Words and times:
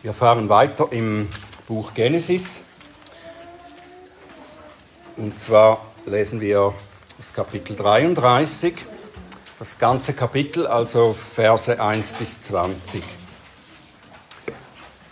Wir 0.00 0.14
fahren 0.14 0.48
weiter 0.48 0.86
im 0.92 1.28
Buch 1.66 1.92
Genesis. 1.92 2.60
Und 5.16 5.36
zwar 5.36 5.84
lesen 6.06 6.40
wir 6.40 6.72
das 7.16 7.34
Kapitel 7.34 7.74
33, 7.74 8.74
das 9.58 9.76
ganze 9.76 10.12
Kapitel, 10.12 10.68
also 10.68 11.12
Verse 11.12 11.82
1 11.82 12.12
bis 12.12 12.42
20. 12.42 13.02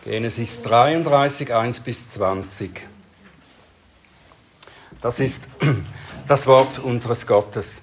Genesis 0.05 0.63
33, 0.63 1.53
1 1.53 1.81
bis 1.81 2.09
20. 2.11 2.87
Das 5.01 5.19
ist 5.19 5.49
das 6.29 6.47
Wort 6.47 6.79
unseres 6.79 7.27
Gottes. 7.27 7.83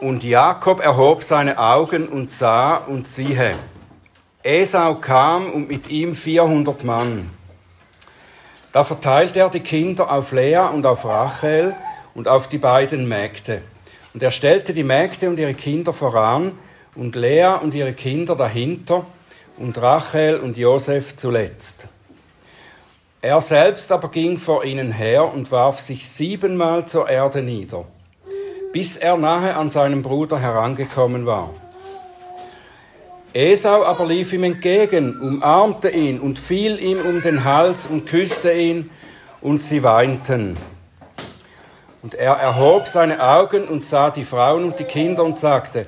Und 0.00 0.24
Jakob 0.24 0.80
erhob 0.80 1.22
seine 1.22 1.60
Augen 1.60 2.08
und 2.08 2.32
sah 2.32 2.74
und 2.74 3.06
siehe, 3.06 3.54
Esau 4.42 4.96
kam 4.96 5.50
und 5.52 5.68
mit 5.68 5.88
ihm 5.88 6.14
400 6.14 6.84
Mann. 6.84 7.30
Da 8.72 8.84
verteilte 8.84 9.40
er 9.40 9.50
die 9.50 9.60
Kinder 9.60 10.10
auf 10.12 10.32
Lea 10.32 10.68
und 10.72 10.86
auf 10.86 11.04
Rachel 11.04 11.74
und 12.14 12.28
auf 12.28 12.48
die 12.48 12.58
beiden 12.58 13.08
Mägde. 13.08 13.62
Und 14.14 14.22
er 14.22 14.30
stellte 14.30 14.72
die 14.72 14.84
Mägde 14.84 15.28
und 15.28 15.38
ihre 15.38 15.54
Kinder 15.54 15.92
voran 15.92 16.52
und 16.94 17.16
Lea 17.16 17.54
und 17.60 17.74
ihre 17.74 17.92
Kinder 17.92 18.36
dahinter 18.36 19.04
und 19.56 19.80
Rachel 19.80 20.38
und 20.38 20.56
Josef 20.56 21.16
zuletzt. 21.16 21.88
Er 23.22 23.40
selbst 23.40 23.92
aber 23.92 24.10
ging 24.10 24.38
vor 24.38 24.64
ihnen 24.64 24.92
her 24.92 25.32
und 25.32 25.50
warf 25.50 25.80
sich 25.80 26.08
siebenmal 26.08 26.86
zur 26.86 27.08
Erde 27.08 27.42
nieder 27.42 27.84
bis 28.72 28.96
er 28.96 29.16
nahe 29.16 29.56
an 29.56 29.70
seinem 29.70 30.02
Bruder 30.02 30.38
herangekommen 30.38 31.26
war. 31.26 31.50
Esau 33.32 33.84
aber 33.84 34.06
lief 34.06 34.32
ihm 34.32 34.44
entgegen, 34.44 35.20
umarmte 35.20 35.90
ihn 35.90 36.18
und 36.18 36.38
fiel 36.38 36.80
ihm 36.80 37.00
um 37.00 37.22
den 37.22 37.44
Hals 37.44 37.86
und 37.86 38.06
küsste 38.06 38.52
ihn, 38.52 38.90
und 39.40 39.62
sie 39.62 39.82
weinten. 39.82 40.56
Und 42.02 42.14
er 42.14 42.34
erhob 42.34 42.86
seine 42.86 43.22
Augen 43.22 43.64
und 43.64 43.84
sah 43.84 44.10
die 44.10 44.24
Frauen 44.24 44.64
und 44.64 44.78
die 44.78 44.84
Kinder 44.84 45.24
und 45.24 45.38
sagte, 45.38 45.86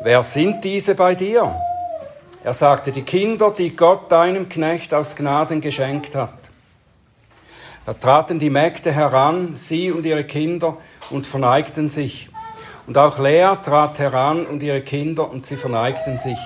Wer 0.00 0.22
sind 0.22 0.62
diese 0.62 0.94
bei 0.94 1.16
dir? 1.16 1.54
Er 2.44 2.54
sagte, 2.54 2.92
die 2.92 3.02
Kinder, 3.02 3.50
die 3.50 3.74
Gott 3.74 4.12
deinem 4.12 4.48
Knecht 4.48 4.94
aus 4.94 5.16
Gnaden 5.16 5.60
geschenkt 5.60 6.14
hat. 6.14 6.34
Da 7.84 7.94
traten 7.94 8.38
die 8.38 8.50
Mägde 8.50 8.92
heran, 8.92 9.56
sie 9.56 9.90
und 9.90 10.06
ihre 10.06 10.22
Kinder, 10.22 10.76
und 11.10 11.26
verneigten 11.26 11.88
sich. 11.88 12.28
Und 12.86 12.96
auch 12.96 13.18
Lea 13.18 13.56
trat 13.64 13.98
heran 13.98 14.46
und 14.46 14.62
ihre 14.62 14.82
Kinder, 14.82 15.28
und 15.28 15.44
sie 15.44 15.56
verneigten 15.56 16.16
sich. 16.16 16.38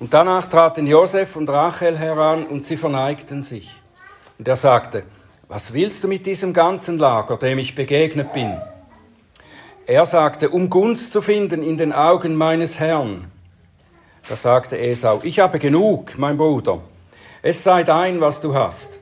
Und 0.00 0.14
danach 0.14 0.48
traten 0.48 0.86
Josef 0.86 1.36
und 1.36 1.50
Rachel 1.50 1.96
heran, 1.98 2.46
und 2.46 2.64
sie 2.64 2.78
verneigten 2.78 3.42
sich. 3.42 3.80
Und 4.38 4.48
er 4.48 4.56
sagte, 4.56 5.04
was 5.46 5.74
willst 5.74 6.02
du 6.02 6.08
mit 6.08 6.24
diesem 6.24 6.54
ganzen 6.54 6.98
Lager, 6.98 7.36
dem 7.36 7.58
ich 7.58 7.74
begegnet 7.74 8.32
bin? 8.32 8.56
Er 9.86 10.06
sagte, 10.06 10.48
um 10.48 10.70
Gunst 10.70 11.12
zu 11.12 11.20
finden 11.20 11.62
in 11.62 11.76
den 11.76 11.92
Augen 11.92 12.34
meines 12.34 12.80
Herrn. 12.80 13.30
Da 14.28 14.36
sagte 14.36 14.78
Esau, 14.78 15.20
ich 15.22 15.38
habe 15.38 15.58
genug, 15.58 16.16
mein 16.16 16.38
Bruder. 16.38 16.80
Es 17.42 17.64
sei 17.64 17.82
dein, 17.82 18.20
was 18.20 18.40
du 18.40 18.54
hast. 18.54 19.00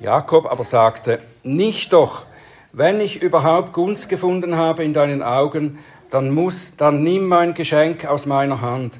Jakob 0.00 0.46
aber 0.46 0.64
sagte, 0.64 1.20
nicht 1.42 1.92
doch, 1.92 2.24
wenn 2.72 3.00
ich 3.00 3.22
überhaupt 3.22 3.72
Gunst 3.72 4.08
gefunden 4.08 4.56
habe 4.56 4.82
in 4.82 4.94
deinen 4.94 5.22
Augen, 5.22 5.78
dann 6.10 6.30
muss, 6.30 6.76
dann 6.76 7.02
nimm 7.04 7.26
mein 7.26 7.54
Geschenk 7.54 8.06
aus 8.06 8.26
meiner 8.26 8.60
Hand. 8.60 8.98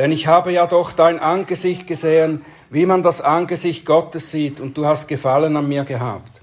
Denn 0.00 0.12
ich 0.12 0.26
habe 0.26 0.50
ja 0.50 0.66
doch 0.66 0.92
dein 0.92 1.18
Angesicht 1.18 1.86
gesehen, 1.86 2.42
wie 2.70 2.86
man 2.86 3.02
das 3.02 3.20
Angesicht 3.20 3.84
Gottes 3.84 4.30
sieht, 4.30 4.58
und 4.58 4.78
du 4.78 4.86
hast 4.86 5.08
Gefallen 5.08 5.54
an 5.58 5.68
mir 5.68 5.84
gehabt. 5.84 6.40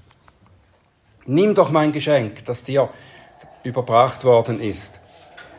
Nimm 1.26 1.56
doch 1.56 1.72
mein 1.72 1.90
Geschenk, 1.90 2.44
das 2.44 2.62
dir 2.62 2.88
überbracht 3.64 4.24
worden 4.24 4.60
ist. 4.60 5.00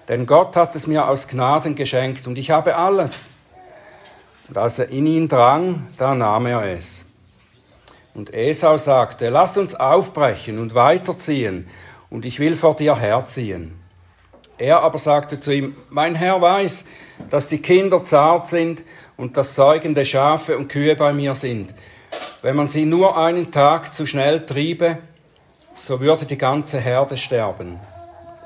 Denn 0.07 0.25
Gott 0.25 0.55
hat 0.55 0.77
es 0.77 0.87
mir 0.87 1.09
aus 1.09 1.27
Gnaden 1.27 1.75
geschenkt, 1.75 2.25
und 2.25 2.37
ich 2.37 2.51
habe 2.51 2.77
alles. 2.77 3.31
Und 4.47 4.57
als 4.57 4.79
er 4.79 4.87
in 4.87 5.05
ihn 5.05 5.27
drang, 5.27 5.87
da 5.97 6.15
nahm 6.15 6.45
er 6.45 6.71
es. 6.71 7.07
Und 8.13 8.33
Esau 8.33 8.77
sagte, 8.77 9.27
lass 9.27 9.57
uns 9.57 9.75
aufbrechen 9.75 10.57
und 10.57 10.73
weiterziehen, 10.73 11.67
und 12.09 12.25
ich 12.25 12.39
will 12.39 12.55
vor 12.55 12.77
dir 12.77 12.95
herziehen. 12.95 13.78
Er 14.59 14.81
aber 14.81 14.97
sagte 14.97 15.39
zu 15.39 15.53
ihm, 15.53 15.75
mein 15.89 16.15
Herr 16.15 16.41
weiß, 16.41 16.85
dass 17.29 17.47
die 17.47 17.59
Kinder 17.59 18.03
zart 18.03 18.45
sind 18.45 18.83
und 19.15 19.37
dass 19.37 19.55
säugende 19.55 20.05
Schafe 20.05 20.57
und 20.57 20.67
Kühe 20.67 20.97
bei 20.97 21.13
mir 21.13 21.33
sind. 21.33 21.73
Wenn 22.41 22.57
man 22.57 22.67
sie 22.67 22.83
nur 22.85 23.17
einen 23.17 23.51
Tag 23.51 23.93
zu 23.93 24.05
schnell 24.05 24.45
triebe, 24.45 24.97
so 25.75 26.01
würde 26.01 26.25
die 26.25 26.37
ganze 26.37 26.77
Herde 26.77 27.15
sterben. 27.15 27.79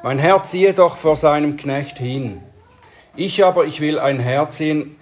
Mein 0.03 0.19
Herr 0.19 0.43
ziehe 0.43 0.73
doch 0.73 0.97
vor 0.97 1.17
seinem 1.17 1.57
Knecht 1.57 1.97
hin. 1.97 2.41
Ich 3.15 3.43
aber, 3.43 3.65
ich 3.65 3.81
will 3.81 3.97
ein 3.97 4.19
Herziehen 4.19 4.97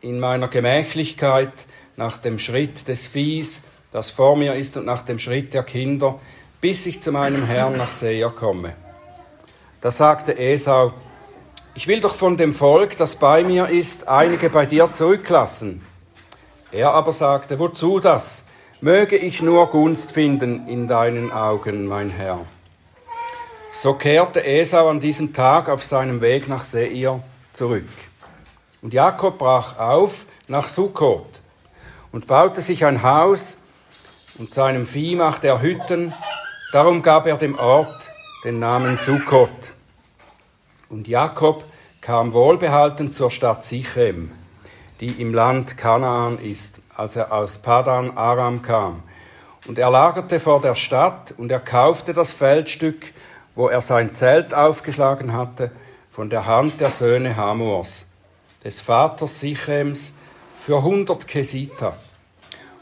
in 0.00 0.18
meiner 0.18 0.48
Gemächlichkeit 0.48 1.66
nach 1.96 2.18
dem 2.18 2.40
Schritt 2.40 2.88
des 2.88 3.06
Viehs, 3.06 3.62
das 3.92 4.10
vor 4.10 4.36
mir 4.36 4.54
ist 4.54 4.76
und 4.76 4.86
nach 4.86 5.02
dem 5.02 5.20
Schritt 5.20 5.54
der 5.54 5.62
Kinder, 5.62 6.18
bis 6.60 6.86
ich 6.86 7.02
zu 7.02 7.12
meinem 7.12 7.46
Herrn 7.46 7.76
nach 7.76 7.92
Seir 7.92 8.30
komme. 8.30 8.74
Da 9.80 9.90
sagte 9.90 10.36
Esau, 10.36 10.92
ich 11.74 11.86
will 11.86 12.00
doch 12.00 12.14
von 12.14 12.36
dem 12.36 12.54
Volk, 12.54 12.98
das 12.98 13.16
bei 13.16 13.42
mir 13.42 13.68
ist, 13.68 14.08
einige 14.08 14.50
bei 14.50 14.66
dir 14.66 14.90
zurücklassen. 14.92 15.82
Er 16.70 16.92
aber 16.92 17.12
sagte, 17.12 17.58
wozu 17.58 17.98
das? 17.98 18.46
Möge 18.82 19.16
ich 19.16 19.40
nur 19.40 19.68
Gunst 19.68 20.12
finden 20.12 20.66
in 20.68 20.86
deinen 20.86 21.32
Augen, 21.32 21.86
mein 21.86 22.10
Herr. 22.10 22.40
So 23.70 23.94
kehrte 23.94 24.44
Esau 24.44 24.88
an 24.88 25.00
diesem 25.00 25.32
Tag 25.32 25.68
auf 25.68 25.82
seinem 25.82 26.20
Weg 26.20 26.48
nach 26.48 26.64
Seir 26.64 27.20
zurück. 27.52 27.88
Und 28.82 28.92
Jakob 28.92 29.38
brach 29.38 29.78
auf 29.78 30.26
nach 30.48 30.68
Sukkot 30.68 31.40
und 32.12 32.26
baute 32.26 32.60
sich 32.60 32.84
ein 32.84 33.02
Haus 33.02 33.58
und 34.38 34.52
seinem 34.52 34.86
Vieh 34.86 35.16
machte 35.16 35.46
er 35.46 35.62
Hütten, 35.62 36.12
darum 36.72 37.02
gab 37.02 37.26
er 37.26 37.36
dem 37.36 37.58
Ort 37.58 38.10
den 38.44 38.58
Namen 38.58 38.96
Sukkot. 38.96 39.50
Und 40.88 41.08
Jakob 41.08 41.64
kam 42.00 42.32
wohlbehalten 42.32 43.10
zur 43.10 43.30
Stadt 43.30 43.62
Sichem, 43.64 44.32
die 45.00 45.20
im 45.20 45.34
Land 45.34 45.76
Kanaan 45.76 46.38
ist, 46.38 46.80
als 46.96 47.16
er 47.16 47.32
aus 47.32 47.58
Padan 47.58 48.16
Aram 48.16 48.62
kam. 48.62 49.02
Und 49.66 49.78
er 49.78 49.90
lagerte 49.90 50.40
vor 50.40 50.62
der 50.62 50.74
Stadt 50.74 51.34
und 51.36 51.52
er 51.52 51.60
kaufte 51.60 52.14
das 52.14 52.32
Feldstück, 52.32 53.12
wo 53.54 53.68
er 53.68 53.82
sein 53.82 54.12
Zelt 54.12 54.54
aufgeschlagen 54.54 55.34
hatte, 55.34 55.70
von 56.10 56.30
der 56.30 56.46
Hand 56.46 56.80
der 56.80 56.90
Söhne 56.90 57.36
Hamors, 57.36 58.08
des 58.64 58.80
Vaters 58.80 59.40
Sichems, 59.40 60.14
für 60.54 60.82
hundert 60.82 61.28
Kesita. 61.28 61.94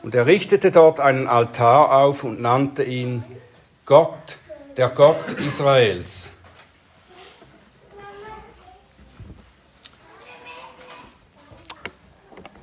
Und 0.05 0.15
er 0.15 0.27
richtete 0.27 0.71
dort 0.71 1.01
einen 1.01 1.27
Altar 1.27 1.93
auf 1.93 2.23
und 2.23 2.41
nannte 2.41 2.85
ihn 2.85 3.25
Gott, 3.87 4.39
der 4.79 4.91
Gott 4.91 5.33
Israels. 5.33 6.35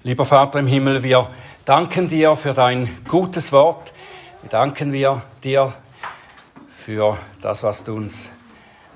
Lieber 0.02 0.26
Vater 0.26 0.60
im 0.60 0.68
Himmel, 0.68 1.04
wir 1.04 1.30
danken 1.66 2.08
dir 2.08 2.38
für 2.38 2.54
dein 2.54 3.04
gutes 3.06 3.52
Wort. 3.52 3.92
Wir 4.42 4.50
danken 4.50 4.94
wir 4.94 5.24
dir 5.44 5.74
für 6.74 7.18
das, 7.42 7.64
was 7.64 7.84
du 7.84 7.98
uns 7.98 8.30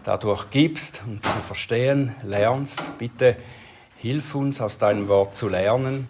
dadurch 0.05 0.49
gibst 0.49 1.01
und 1.05 1.25
zu 1.25 1.39
verstehen 1.39 2.15
lernst. 2.23 2.97
Bitte 2.99 3.35
hilf 3.97 4.33
uns, 4.33 4.61
aus 4.61 4.77
deinem 4.77 5.09
Wort 5.09 5.35
zu 5.35 5.49
lernen 5.49 6.09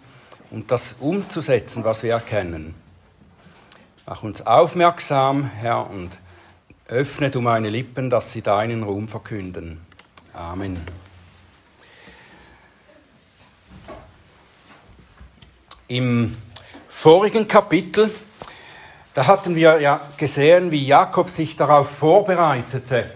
und 0.52 0.70
das 0.70 0.92
umzusetzen, 1.00 1.82
was 1.82 2.04
wir 2.04 2.12
erkennen. 2.12 2.76
Mach 4.06 4.22
uns 4.22 4.46
aufmerksam, 4.46 5.50
Herr, 5.58 5.90
und 5.90 6.16
öffne 6.90 7.30
du 7.30 7.40
meine 7.40 7.70
Lippen, 7.70 8.10
dass 8.10 8.32
sie 8.32 8.42
deinen 8.42 8.82
Ruhm 8.82 9.08
verkünden. 9.08 9.80
Amen. 10.32 10.76
Im 15.86 16.36
vorigen 16.88 17.46
Kapitel, 17.46 18.10
da 19.14 19.26
hatten 19.26 19.54
wir 19.54 19.80
ja 19.80 20.00
gesehen, 20.16 20.70
wie 20.70 20.84
Jakob 20.84 21.28
sich 21.28 21.56
darauf 21.56 21.90
vorbereitete, 21.90 23.12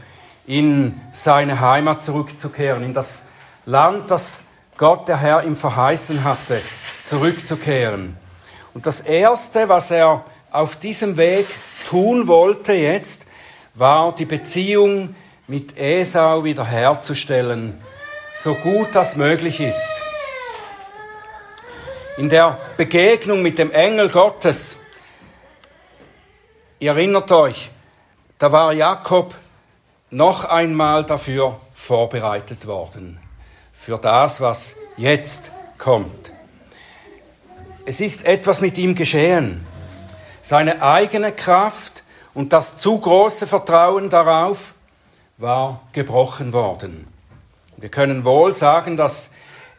in 0.47 1.01
seine 1.13 1.61
Heimat 1.61 2.03
zurückzukehren, 2.03 2.83
in 2.83 2.95
das 2.95 3.25
Land, 3.67 4.11
das 4.11 4.43
Gott, 4.77 5.09
der 5.09 5.19
Herr, 5.19 5.45
ihm 5.45 5.57
verheißen 5.57 6.25
hatte, 6.25 6.61
zurückzukehren. 7.03 8.17
Und 8.73 8.87
das 8.87 9.01
Erste, 9.01 9.69
was 9.69 9.91
er 9.91 10.25
auf 10.51 10.77
diesem 10.77 11.17
Weg 11.17 11.47
tun 11.85 12.27
wollte 12.27 12.73
jetzt, 12.73 13.27
war 13.75 14.15
die 14.15 14.27
Beziehung 14.27 15.15
mit 15.47 15.77
Esau 15.77 16.45
wiederherzustellen, 16.45 17.81
so 18.33 18.55
gut 18.55 18.89
das 18.93 19.17
möglich 19.17 19.61
ist. 19.61 19.91
in 22.17 22.29
der 22.29 22.59
Begegnung 22.77 23.43
mit 23.43 23.59
dem 23.59 23.73
Engel 23.73 24.09
Gottes. 24.09 24.77
Ihr 26.79 26.93
erinnert 26.93 27.31
euch, 27.33 27.71
da 28.39 28.53
war 28.53 28.73
Jakob 28.73 29.35
noch 30.11 30.45
einmal 30.45 31.05
dafür 31.05 31.61
vorbereitet 31.73 32.67
worden, 32.67 33.19
für 33.73 33.99
das, 33.99 34.41
was 34.41 34.77
jetzt 34.97 35.51
kommt. 35.79 36.33
Es 37.85 38.01
ist 38.01 38.25
etwas 38.25 38.61
mit 38.61 38.79
ihm 38.79 38.95
geschehen. 38.95 39.67
Seine 40.41 40.83
eigene 40.83 41.33
Kraft 41.33 42.04
und 42.35 42.53
das 42.53 42.77
zu 42.77 42.99
große 42.99 43.47
Vertrauen 43.47 44.11
darauf 44.11 44.75
war 45.39 45.81
gebrochen 45.93 46.53
worden. 46.53 47.07
Wir 47.77 47.89
können 47.89 48.25
wohl 48.25 48.55
sagen, 48.55 48.97
dass 48.97 49.33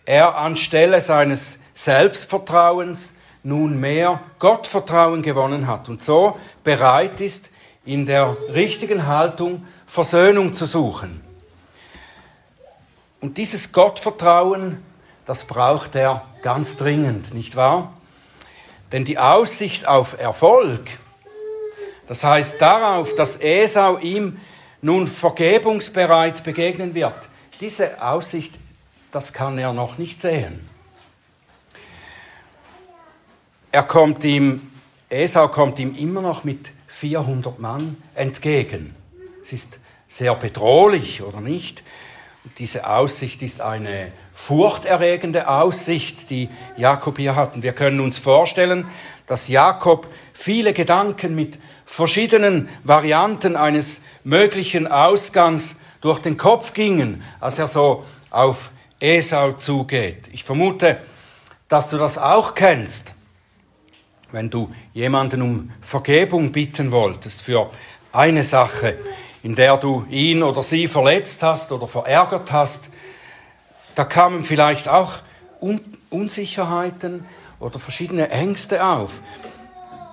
er 0.05 0.37
anstelle 0.37 1.01
seines 1.01 1.59
Selbstvertrauens 1.73 3.13
nunmehr 3.43 4.21
Gottvertrauen 4.39 5.21
gewonnen 5.21 5.67
hat 5.67 5.89
und 5.89 6.01
so 6.01 6.37
bereit 6.63 7.21
ist, 7.21 7.49
in 7.85 8.05
der 8.05 8.35
richtigen 8.53 9.05
Haltung 9.05 9.65
Versöhnung 9.85 10.53
zu 10.53 10.65
suchen. 10.65 11.23
Und 13.21 13.37
dieses 13.37 13.71
Gottvertrauen, 13.71 14.83
das 15.25 15.45
braucht 15.45 15.95
er 15.95 16.25
ganz 16.41 16.77
dringend, 16.77 17.33
nicht 17.33 17.55
wahr? 17.55 17.93
Denn 18.91 19.05
die 19.05 19.17
Aussicht 19.17 19.87
auf 19.87 20.19
Erfolg, 20.19 20.81
das 22.07 22.23
heißt 22.23 22.61
darauf, 22.61 23.15
dass 23.15 23.37
Esau 23.37 23.97
ihm 23.97 24.39
nun 24.81 25.07
vergebungsbereit 25.07 26.43
begegnen 26.43 26.93
wird, 26.93 27.29
diese 27.59 28.01
Aussicht, 28.01 28.53
das 29.11 29.33
kann 29.33 29.57
er 29.57 29.73
noch 29.73 29.97
nicht 29.97 30.19
sehen. 30.19 30.67
Er 33.71 33.83
kommt 33.83 34.23
ihm, 34.23 34.71
Esau 35.09 35.47
kommt 35.47 35.79
ihm 35.79 35.95
immer 35.95 36.21
noch 36.21 36.43
mit 36.43 36.71
400 36.87 37.59
Mann 37.59 37.97
entgegen. 38.13 38.95
Es 39.43 39.53
ist 39.53 39.79
sehr 40.07 40.33
bedrohlich, 40.35 41.21
oder 41.21 41.41
nicht? 41.41 41.83
Diese 42.57 42.87
Aussicht 42.87 43.41
ist 43.41 43.59
eine 43.59 44.13
furchterregende 44.33 45.49
Aussicht, 45.49 46.29
die 46.29 46.49
Jakob 46.77 47.17
hier 47.17 47.35
hat. 47.35 47.55
Und 47.55 47.63
wir 47.63 47.73
können 47.73 47.99
uns 47.99 48.17
vorstellen, 48.17 48.87
dass 49.27 49.47
Jakob 49.47 50.07
viele 50.33 50.73
Gedanken 50.73 51.35
mit 51.35 51.59
verschiedenen 51.85 52.67
Varianten 52.83 53.55
eines 53.55 54.01
möglichen 54.23 54.87
Ausgangs 54.87 55.75
durch 56.01 56.19
den 56.19 56.37
Kopf 56.37 56.73
gingen, 56.73 57.23
als 57.39 57.59
er 57.59 57.67
so 57.67 58.03
auf 58.29 58.71
Esau 58.99 59.53
zugeht. 59.53 60.29
Ich 60.31 60.43
vermute, 60.43 60.97
dass 61.67 61.89
du 61.89 61.97
das 61.97 62.17
auch 62.17 62.55
kennst, 62.55 63.13
wenn 64.31 64.49
du 64.49 64.69
jemanden 64.93 65.41
um 65.41 65.71
Vergebung 65.81 66.51
bitten 66.51 66.91
wolltest 66.91 67.41
für 67.41 67.71
eine 68.11 68.43
Sache, 68.43 68.97
in 69.43 69.55
der 69.55 69.77
du 69.77 70.05
ihn 70.09 70.43
oder 70.43 70.63
sie 70.63 70.87
verletzt 70.87 71.43
hast 71.43 71.71
oder 71.71 71.87
verärgert 71.87 72.51
hast. 72.51 72.89
Da 73.95 74.03
kamen 74.05 74.43
vielleicht 74.43 74.89
auch 74.89 75.13
Unsicherheiten 76.09 77.25
oder 77.59 77.79
verschiedene 77.79 78.29
Ängste 78.29 78.83
auf. 78.83 79.21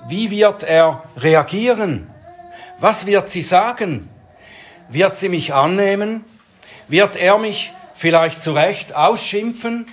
Wie 0.08 0.31
wird 0.31 0.62
er 0.62 1.04
reagieren? 1.16 2.08
Was 2.81 3.06
wird 3.06 3.28
sie 3.28 3.43
sagen? 3.43 4.08
Wird 4.88 5.16
sie 5.16 5.28
mich 5.28 5.54
annehmen? 5.54 6.25
Wird 6.88 7.16
er 7.16 7.38
mich 7.38 7.72
vielleicht 7.94 8.43
zu 8.43 8.52
Recht 8.52 8.94
ausschimpfen? 8.94 9.87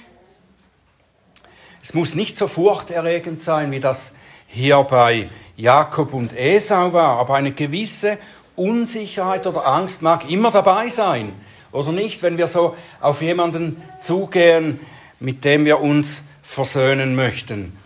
Es 1.81 1.93
muss 1.93 2.15
nicht 2.15 2.37
so 2.37 2.47
furchterregend 2.47 3.41
sein, 3.41 3.71
wie 3.71 3.79
das 3.79 4.15
hier 4.47 4.83
bei 4.83 5.29
Jakob 5.55 6.13
und 6.13 6.35
Esau 6.35 6.93
war, 6.93 7.19
aber 7.19 7.35
eine 7.35 7.51
gewisse 7.51 8.17
Unsicherheit 8.55 9.47
oder 9.47 9.65
Angst 9.65 10.01
mag 10.01 10.29
immer 10.29 10.51
dabei 10.51 10.89
sein, 10.89 11.33
oder 11.71 11.91
nicht, 11.91 12.23
wenn 12.23 12.37
wir 12.37 12.47
so 12.47 12.75
auf 12.99 13.21
jemanden 13.21 13.81
zugehen, 14.01 14.79
mit 15.19 15.45
dem 15.45 15.65
wir 15.65 15.79
uns 15.79 16.23
versöhnen 16.41 17.15
möchten. 17.15 17.77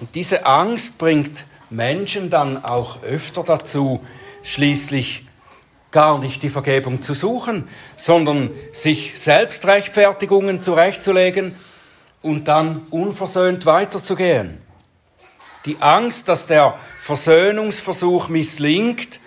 Und 0.00 0.14
diese 0.14 0.44
Angst 0.46 0.98
bringt 0.98 1.46
Menschen 1.70 2.30
dann 2.30 2.64
auch 2.64 3.02
öfter 3.02 3.42
dazu, 3.42 4.04
schließlich 4.42 5.26
gar 5.90 6.18
nicht 6.18 6.42
die 6.42 6.50
Vergebung 6.50 7.00
zu 7.00 7.14
suchen, 7.14 7.68
sondern 7.96 8.50
sich 8.72 9.18
Selbstrechtfertigungen 9.18 10.60
zurechtzulegen 10.60 11.56
und 12.22 12.48
dann 12.48 12.86
unversöhnt 12.90 13.64
weiterzugehen. 13.66 14.58
Die 15.64 15.78
Angst, 15.80 16.28
dass 16.28 16.46
der 16.46 16.78
Versöhnungsversuch 16.98 18.28
misslingt, 18.28 19.20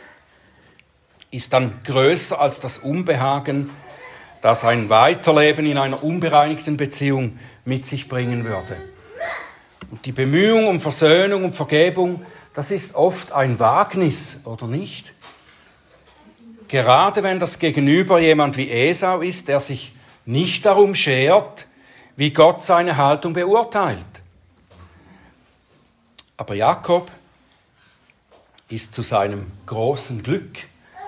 ist 1.32 1.54
dann 1.54 1.80
größer 1.84 2.40
als 2.40 2.60
das 2.60 2.78
Unbehagen, 2.78 3.70
das 4.42 4.64
ein 4.64 4.90
Weiterleben 4.90 5.66
in 5.66 5.78
einer 5.78 6.04
unbereinigten 6.04 6.78
Beziehung 6.78 7.38
mit 7.66 7.86
sich 7.86 8.08
bringen 8.08 8.46
würde. 8.46 8.78
Und 9.92 10.06
die 10.06 10.12
Bemühung 10.12 10.68
um 10.68 10.80
Versöhnung 10.80 11.46
und 11.46 11.56
Vergebung, 11.56 12.26
das 12.54 12.72
ist 12.72 12.96
oft 12.96 13.32
ein 13.32 13.60
Wagnis, 13.60 14.40
oder 14.46 14.68
nicht? 14.68 15.14
Gerade 16.68 17.24
wenn 17.24 17.40
das 17.40 17.58
Gegenüber 17.58 18.20
jemand 18.20 18.58
wie 18.58 18.70
Esau 18.70 19.22
ist, 19.22 19.48
der 19.48 19.60
sich 19.60 19.94
nicht 20.26 20.66
darum 20.66 20.94
schert, 20.94 21.66
wie 22.16 22.32
Gott 22.32 22.64
seine 22.64 22.98
Haltung 22.98 23.34
beurteilt. 23.34 24.06
Aber 26.38 26.54
Jakob 26.54 27.10
ist 28.70 28.94
zu 28.94 29.02
seinem 29.02 29.52
großen 29.66 30.22
Glück 30.22 30.60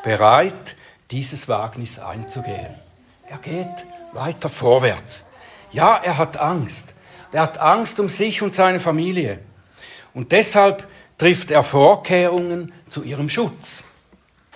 bereit, 0.04 0.76
dieses 1.12 1.48
Wagnis 1.48 2.00
einzugehen. 2.00 2.74
Er 3.28 3.38
geht 3.38 3.86
weiter 4.14 4.50
vorwärts. 4.50 5.26
Ja, 5.72 5.96
er 5.96 6.18
hat 6.18 6.38
Angst. 6.38 6.96
Er 7.32 7.44
hat 7.44 7.60
Angst 7.60 8.00
um 8.00 8.10
sich 8.10 8.42
und 8.42 8.54
seine 8.54 8.80
Familie. 8.80 9.40
Und 10.14 10.32
deshalb 10.32 10.88
trifft 11.18 11.52
er 11.52 11.64
Vorkehrungen 11.64 12.74
zu 12.88 13.04
ihrem 13.04 13.30
Schutz. 13.30 13.84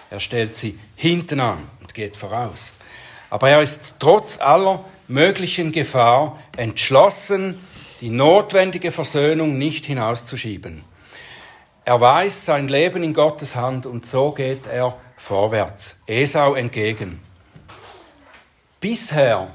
Er 0.10 0.20
stellt 0.20 0.56
sie 0.56 0.78
hinten 0.96 1.40
an 1.40 1.58
und 1.80 1.94
geht 1.94 2.18
voraus. 2.18 2.74
Aber 3.30 3.50
er 3.50 3.62
ist 3.62 3.96
trotz 4.00 4.40
aller 4.40 4.84
möglichen 5.08 5.72
Gefahr 5.72 6.40
entschlossen, 6.58 7.60
die 8.02 8.10
notwendige 8.10 8.92
Versöhnung 8.92 9.58
nicht 9.58 9.86
hinauszuschieben. 9.86 10.84
Er 11.86 12.02
weiß 12.02 12.46
sein 12.46 12.68
Leben 12.68 13.04
in 13.04 13.14
Gottes 13.14 13.56
Hand 13.56 13.86
und 13.86 14.06
so 14.06 14.32
geht 14.32 14.66
er 14.66 14.98
vorwärts, 15.18 16.02
Esau 16.08 16.56
entgegen. 16.56 17.22
Bisher 18.80 19.50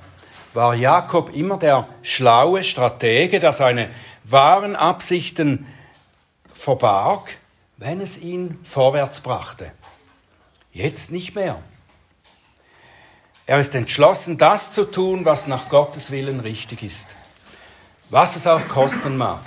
war 0.55 0.75
Jakob 0.75 1.35
immer 1.35 1.59
der 1.59 1.89
schlaue 2.03 2.63
Stratege, 2.63 3.41
der 3.41 3.53
seine 3.53 3.91
wahren 4.25 4.77
Absichten 4.77 5.67
verbarg, 6.53 7.39
wenn 7.77 8.01
es 8.01 8.19
ihn 8.19 8.59
vorwärts 8.65 9.21
brachte. 9.21 9.73
Jetzt 10.73 11.13
nicht 11.13 11.35
mehr. 11.35 11.61
Er 13.47 13.59
ist 13.59 13.75
entschlossen, 13.75 14.39
das 14.39 14.71
zu 14.71 14.85
tun, 14.85 15.25
was 15.25 15.47
nach 15.47 15.69
Gottes 15.69 16.11
Willen 16.11 16.41
richtig 16.41 16.83
ist, 16.83 17.17
was 18.09 18.37
es 18.37 18.47
auch 18.47 18.69
kosten 18.69 19.17
mag. 19.17 19.41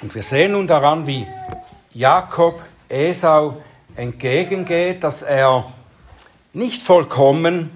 Und 0.00 0.14
wir 0.14 0.22
sehen 0.22 0.52
nun 0.52 0.66
daran, 0.66 1.06
wie 1.06 1.26
Jakob 1.92 2.62
Esau 2.88 3.62
entgegengeht, 3.96 5.04
dass 5.04 5.22
er 5.22 5.66
nicht 6.52 6.82
vollkommen, 6.82 7.70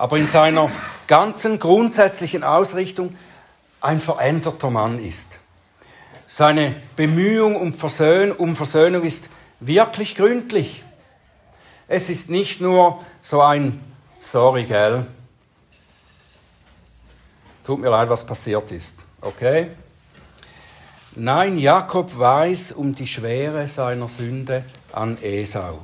aber 0.00 0.16
in 0.16 0.28
seiner 0.28 0.70
ganzen 1.08 1.58
grundsätzlichen 1.58 2.42
Ausrichtung 2.42 3.18
ein 3.82 4.00
veränderter 4.00 4.70
Mann 4.70 4.98
ist. 4.98 5.38
Seine 6.24 6.74
Bemühung 6.96 7.54
um, 7.54 7.74
Versöhn, 7.74 8.32
um 8.32 8.56
Versöhnung 8.56 9.02
ist 9.02 9.28
wirklich 9.60 10.16
gründlich. 10.16 10.82
Es 11.86 12.08
ist 12.08 12.30
nicht 12.30 12.62
nur 12.62 13.04
so 13.20 13.42
ein 13.42 13.78
Sorry, 14.18 14.64
gell? 14.64 15.04
Tut 17.62 17.80
mir 17.80 17.90
leid, 17.90 18.08
was 18.08 18.24
passiert 18.24 18.72
ist. 18.72 19.04
Okay? 19.20 19.68
Nein, 21.14 21.58
Jakob 21.58 22.18
weiß 22.18 22.72
um 22.72 22.94
die 22.94 23.06
Schwere 23.06 23.68
seiner 23.68 24.08
Sünde 24.08 24.64
an 24.92 25.18
Esau. 25.20 25.80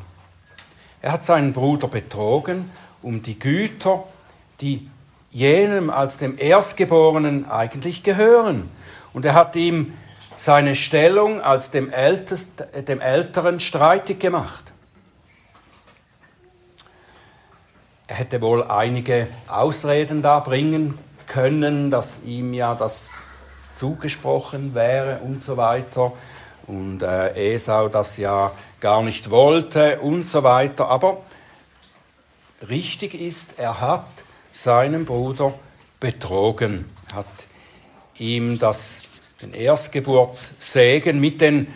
Er 1.02 1.12
hat 1.12 1.22
seinen 1.22 1.52
Bruder 1.52 1.88
betrogen 1.88 2.70
um 3.06 3.22
die 3.22 3.38
Güter, 3.38 4.02
die 4.60 4.90
jenem 5.30 5.90
als 5.90 6.18
dem 6.18 6.36
Erstgeborenen 6.38 7.48
eigentlich 7.48 8.02
gehören. 8.02 8.68
Und 9.12 9.24
er 9.24 9.34
hat 9.34 9.54
ihm 9.54 9.94
seine 10.34 10.74
Stellung 10.74 11.40
als 11.40 11.70
dem, 11.70 11.88
Ältest, 11.88 12.64
dem 12.88 13.00
Älteren 13.00 13.60
streitig 13.60 14.18
gemacht. 14.18 14.72
Er 18.08 18.16
hätte 18.16 18.42
wohl 18.42 18.64
einige 18.64 19.28
Ausreden 19.46 20.20
da 20.20 20.40
bringen 20.40 20.98
können, 21.28 21.92
dass 21.92 22.24
ihm 22.24 22.52
ja 22.54 22.74
das 22.74 23.24
zugesprochen 23.76 24.74
wäre 24.74 25.20
und 25.20 25.44
so 25.44 25.56
weiter. 25.56 26.12
Und 26.66 27.04
äh, 27.04 27.54
Esau 27.54 27.88
das 27.88 28.16
ja 28.16 28.50
gar 28.80 29.04
nicht 29.04 29.30
wollte 29.30 30.00
und 30.00 30.28
so 30.28 30.42
weiter. 30.42 30.88
Aber 30.88 31.18
richtig 32.68 33.14
ist, 33.14 33.58
er 33.58 33.80
hat 33.80 34.06
seinen 34.50 35.04
Bruder 35.04 35.54
betrogen, 36.00 36.86
hat 37.14 37.26
ihm 38.18 38.58
das, 38.58 39.02
den 39.42 39.52
Erstgeburtssegen 39.52 41.20
mit 41.20 41.40
den 41.40 41.68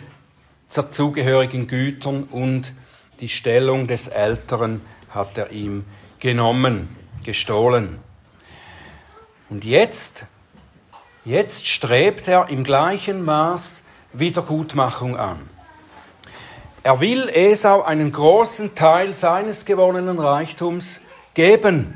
dazugehörigen 0.73 1.67
Gütern 1.67 2.23
und 2.23 2.73
die 3.19 3.29
Stellung 3.29 3.87
des 3.87 4.07
Älteren 4.07 4.81
hat 5.09 5.37
er 5.37 5.51
ihm 5.51 5.85
genommen, 6.19 6.95
gestohlen. 7.23 7.99
Und 9.49 9.65
jetzt, 9.65 10.25
jetzt 11.25 11.67
strebt 11.67 12.27
er 12.27 12.49
im 12.49 12.63
gleichen 12.63 13.23
Maß 13.23 13.85
Wiedergutmachung 14.13 15.17
an. 15.17 15.49
Er 16.83 16.99
will 16.99 17.29
Esau 17.29 17.83
einen 17.83 18.11
großen 18.11 18.73
Teil 18.73 19.13
seines 19.13 19.65
gewonnenen 19.65 20.17
Reichtums 20.17 21.01
geben, 21.35 21.95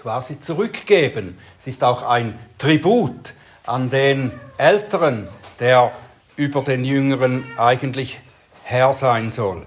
quasi 0.00 0.40
zurückgeben. 0.40 1.38
Es 1.60 1.66
ist 1.66 1.84
auch 1.84 2.02
ein 2.02 2.38
Tribut 2.56 3.34
an 3.66 3.90
den 3.90 4.32
Älteren, 4.56 5.28
der 5.60 5.92
über 6.36 6.62
den 6.62 6.84
Jüngeren 6.84 7.44
eigentlich 7.58 8.20
Herr 8.62 8.94
sein 8.94 9.30
soll. 9.30 9.66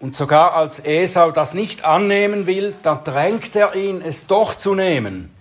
Und 0.00 0.16
sogar 0.16 0.54
als 0.54 0.80
Esau 0.80 1.30
das 1.30 1.54
nicht 1.54 1.84
annehmen 1.84 2.46
will, 2.46 2.74
dann 2.82 3.04
drängt 3.04 3.54
er 3.54 3.76
ihn, 3.76 4.02
es 4.02 4.26
doch 4.26 4.56
zu 4.56 4.74
nehmen. 4.74 5.32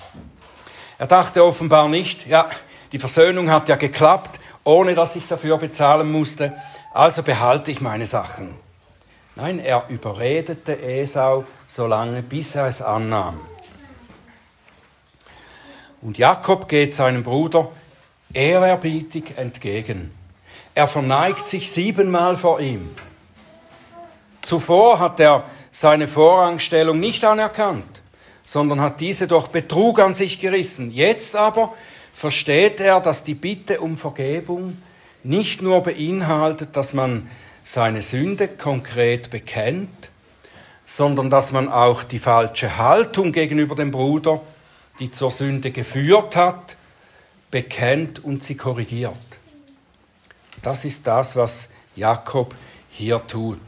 Er 1.00 1.08
dachte 1.08 1.44
offenbar 1.44 1.90
nicht, 1.90 2.28
ja, 2.28 2.48
die 2.92 3.00
Versöhnung 3.00 3.50
hat 3.50 3.70
ja 3.70 3.76
geklappt, 3.76 4.40
ohne 4.64 4.94
dass 4.94 5.16
ich 5.16 5.28
dafür 5.28 5.58
bezahlen 5.58 6.12
musste, 6.12 6.54
also 6.94 7.24
behalte 7.24 7.72
ich 7.72 7.82
meine 7.82 8.06
Sachen. 8.06 8.56
Nein, 9.36 9.60
er 9.60 9.86
überredete 9.90 10.80
Esau 10.80 11.44
so 11.66 11.88
lange, 11.88 12.22
bis 12.22 12.56
er 12.56 12.68
es 12.68 12.82
annahm. 12.82 13.42
Und 16.02 16.18
Jakob 16.18 16.70
geht 16.70 16.94
seinem 16.94 17.24
Bruder 17.24 17.72
ehrerbietig 18.34 19.38
entgegen. 19.38 20.12
Er 20.76 20.88
verneigt 20.88 21.48
sich 21.48 21.72
siebenmal 21.72 22.36
vor 22.36 22.60
ihm. 22.60 22.92
Zuvor 24.42 25.00
hat 25.00 25.20
er 25.20 25.46
seine 25.72 26.08
Vorrangstellung 26.08 27.00
nicht 27.00 27.24
anerkannt, 27.24 28.02
sondern 28.44 28.82
hat 28.82 29.00
diese 29.00 29.28
durch 29.28 29.48
Betrug 29.48 30.00
an 30.00 30.14
sich 30.14 30.40
gerissen. 30.40 30.92
Jetzt 30.92 31.36
aber 31.36 31.74
versteht 32.12 32.80
er, 32.80 33.00
dass 33.00 33.24
die 33.24 33.36
Bitte 33.36 33.80
um 33.80 33.98
Vergebung 33.98 34.78
nicht 35.24 35.62
nur 35.62 35.82
beinhaltet, 35.82 36.76
dass 36.76 36.94
man 36.94 37.30
seine 37.64 38.02
Sünde 38.02 38.48
konkret 38.48 39.30
bekennt, 39.30 40.10
sondern 40.86 41.30
dass 41.30 41.52
man 41.52 41.70
auch 41.70 42.04
die 42.04 42.20
falsche 42.20 42.78
Haltung 42.78 43.32
gegenüber 43.32 43.76
dem 43.76 43.92
Bruder, 43.92 44.42
die 45.00 45.12
zur 45.12 45.32
Sünde 45.32 45.72
geführt 45.72 46.36
hat, 46.36 46.76
bekennt 47.52 48.24
und 48.24 48.44
sie 48.44 48.56
korrigiert. 48.56 49.14
Das 50.62 50.86
ist 50.86 51.08
das, 51.08 51.36
was 51.36 51.70
Jakob 51.96 52.56
hier 52.90 53.26
tut. 53.28 53.60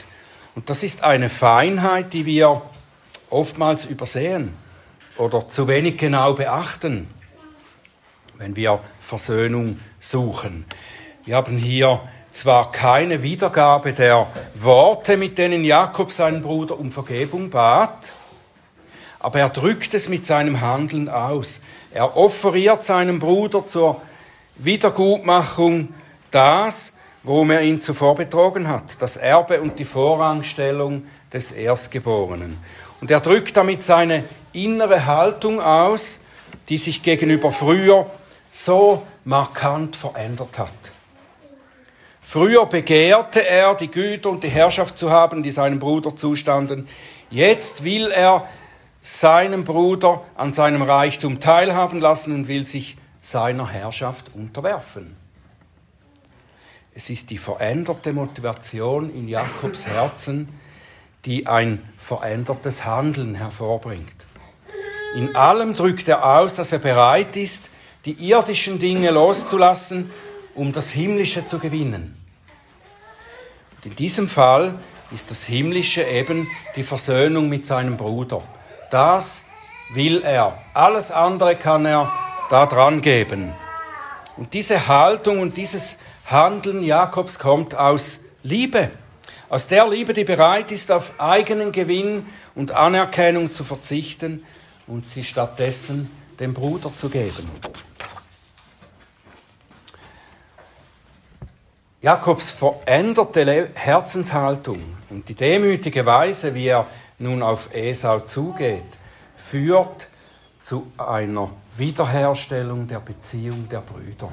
Und 0.55 0.69
das 0.69 0.83
ist 0.83 1.03
eine 1.03 1.29
Feinheit, 1.29 2.13
die 2.13 2.25
wir 2.25 2.61
oftmals 3.29 3.85
übersehen 3.85 4.53
oder 5.17 5.49
zu 5.49 5.67
wenig 5.67 5.97
genau 5.97 6.33
beachten, 6.33 7.07
wenn 8.37 8.55
wir 8.55 8.79
Versöhnung 8.99 9.79
suchen. 9.99 10.65
Wir 11.25 11.37
haben 11.37 11.57
hier 11.57 12.01
zwar 12.31 12.71
keine 12.71 13.23
Wiedergabe 13.23 13.93
der 13.93 14.27
Worte, 14.53 15.17
mit 15.17 15.39
denen 15.39 15.63
Jakob 15.63 16.11
seinen 16.11 16.43
Bruder 16.43 16.77
um 16.77 16.91
Vergebung 16.91 17.49
bat, 17.49 18.13
aber 19.19 19.39
er 19.39 19.49
drückt 19.49 19.95
es 19.95 20.07
mit 20.07 20.23
seinem 20.23 20.61
Handeln 20.61 21.09
aus. 21.09 21.61
Er 21.91 22.15
offeriert 22.15 22.83
seinem 22.83 23.17
Bruder 23.17 23.65
zur 23.65 24.01
Wiedergutmachung 24.57 25.95
das, 26.29 26.93
worum 27.23 27.49
er 27.49 27.63
ihn 27.63 27.81
zuvor 27.81 28.13
betrogen 28.13 28.67
hat, 28.67 29.01
das 29.01 29.17
Erbe 29.17 29.61
und 29.61 29.79
die 29.79 29.85
Vorrangstellung 29.85 31.07
des 31.33 31.51
Erstgeborenen. 31.51 32.59
Und 33.01 33.09
er 33.09 33.19
drückt 33.19 33.57
damit 33.57 33.81
seine 33.81 34.25
innere 34.53 35.07
Haltung 35.07 35.59
aus, 35.59 36.19
die 36.69 36.77
sich 36.77 37.01
gegenüber 37.01 37.51
früher 37.51 38.05
so 38.51 39.01
markant 39.23 39.95
verändert 39.95 40.59
hat. 40.59 40.94
Früher 42.27 42.65
begehrte 42.65 43.47
er, 43.47 43.75
die 43.75 43.91
Güter 43.91 44.31
und 44.31 44.43
die 44.43 44.49
Herrschaft 44.49 44.97
zu 44.97 45.11
haben, 45.11 45.43
die 45.43 45.51
seinem 45.51 45.77
Bruder 45.77 46.15
zustanden. 46.15 46.87
Jetzt 47.29 47.83
will 47.83 48.07
er 48.07 48.49
seinen 48.99 49.63
Bruder 49.63 50.23
an 50.33 50.51
seinem 50.51 50.81
Reichtum 50.81 51.39
teilhaben 51.39 51.99
lassen 51.99 52.33
und 52.33 52.47
will 52.47 52.65
sich 52.65 52.97
seiner 53.21 53.69
Herrschaft 53.69 54.31
unterwerfen. 54.33 55.15
Es 56.95 57.11
ist 57.11 57.29
die 57.29 57.37
veränderte 57.37 58.11
Motivation 58.11 59.13
in 59.13 59.27
Jakobs 59.27 59.85
Herzen, 59.85 60.49
die 61.25 61.45
ein 61.45 61.87
verändertes 61.95 62.85
Handeln 62.85 63.35
hervorbringt. 63.35 64.25
In 65.15 65.35
allem 65.35 65.75
drückt 65.75 66.07
er 66.07 66.39
aus, 66.39 66.55
dass 66.55 66.71
er 66.71 66.79
bereit 66.79 67.37
ist, 67.37 67.65
die 68.05 68.13
irdischen 68.13 68.79
Dinge 68.79 69.11
loszulassen 69.11 70.09
um 70.55 70.71
das 70.71 70.89
Himmlische 70.89 71.45
zu 71.45 71.59
gewinnen. 71.59 72.14
In 73.85 73.95
diesem 73.95 74.27
Fall 74.27 74.73
ist 75.11 75.29
das 75.29 75.43
Himmlische 75.43 76.03
eben 76.03 76.47
die 76.75 76.81
Versöhnung 76.81 77.49
mit 77.49 77.67
seinem 77.67 77.97
Bruder. 77.97 78.41
Das 78.89 79.45
will 79.93 80.23
er. 80.23 80.57
Alles 80.73 81.11
andere 81.11 81.55
kann 81.55 81.85
er 81.85 82.11
da 82.49 82.65
dran 82.65 83.01
geben. 83.01 83.53
Und 84.37 84.53
diese 84.53 84.87
Haltung 84.87 85.39
und 85.39 85.55
dieses 85.55 85.99
Handeln 86.25 86.81
Jakobs 86.81 87.37
kommt 87.37 87.75
aus 87.75 88.21
Liebe. 88.41 88.89
Aus 89.49 89.67
der 89.67 89.87
Liebe, 89.87 90.13
die 90.13 90.23
bereit 90.23 90.71
ist, 90.71 90.91
auf 90.91 91.19
eigenen 91.19 91.71
Gewinn 91.71 92.25
und 92.55 92.71
Anerkennung 92.71 93.51
zu 93.51 93.63
verzichten 93.63 94.43
und 94.87 95.07
sie 95.07 95.23
stattdessen 95.23 96.09
dem 96.39 96.55
Bruder 96.55 96.93
zu 96.93 97.09
geben. 97.09 97.49
Jakobs 102.05 102.51
veränderte 102.51 103.71
Herzenshaltung 103.73 104.79
und 105.09 105.27
die 105.27 105.33
demütige 105.33 106.05
Weise, 106.05 106.53
wie 106.53 106.67
er 106.67 106.85
nun 107.17 107.41
auf 107.41 107.73
Esau 107.73 108.19
zugeht, 108.19 108.83
führt 109.35 110.07
zu 110.61 110.85
einer 110.99 111.49
Wiederherstellung 111.75 112.87
der 112.87 112.99
Beziehung 112.99 113.67
der 113.69 113.81
Brüder. 113.81 114.31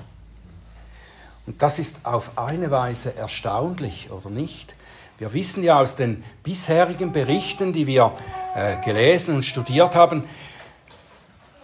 Und 1.46 1.62
das 1.62 1.78
ist 1.78 2.04
auf 2.04 2.36
eine 2.36 2.70
Weise 2.70 3.16
erstaunlich, 3.16 4.10
oder 4.10 4.28
nicht? 4.28 4.76
Wir 5.16 5.32
wissen 5.32 5.64
ja 5.64 5.80
aus 5.80 5.96
den 5.96 6.22
bisherigen 6.42 7.10
Berichten, 7.10 7.72
die 7.72 7.86
wir 7.86 8.12
äh, 8.54 8.84
gelesen 8.84 9.36
und 9.36 9.46
studiert 9.46 9.94
haben, 9.94 10.24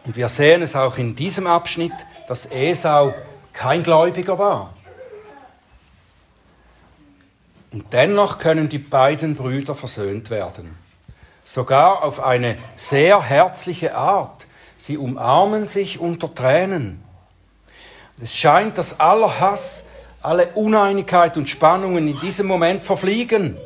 und 0.07 0.17
wir 0.17 0.31
sehen 0.31 0.63
es 0.63 0.75
auch 0.75 0.97
in 0.97 1.15
diesem 1.15 1.47
Abschnitt, 1.47 1.93
dass 2.29 2.47
Esau 2.47 3.13
kein 3.53 3.83
Gläubiger 3.83 4.39
war. 4.39 4.73
Und 7.79 7.93
dennoch 7.93 8.39
können 8.39 8.69
die 8.69 8.81
beiden 8.81 9.37
Brüder 9.37 9.73
versöhnt 9.73 10.31
werden. 10.31 10.77
Sogar 11.45 12.03
auf 12.03 12.21
eine 12.21 12.59
sehr 12.75 13.23
herzliche 13.23 13.95
Art. 13.95 14.49
Sie 14.77 14.99
umarmen 14.99 15.69
sich 15.69 16.01
unter 16.01 16.35
Tränen. 16.35 17.01
es 18.21 18.35
scheint, 18.35 18.79
dass 18.79 18.99
aller 18.99 19.39
Hass, 19.39 19.87
alle 20.21 20.49
Uneinigkeit 20.55 21.37
und 21.37 21.49
Spannungen 21.49 22.09
in 22.09 22.19
diesem 22.19 22.49
Moment 22.49 22.83
verfliegen. 22.83 23.57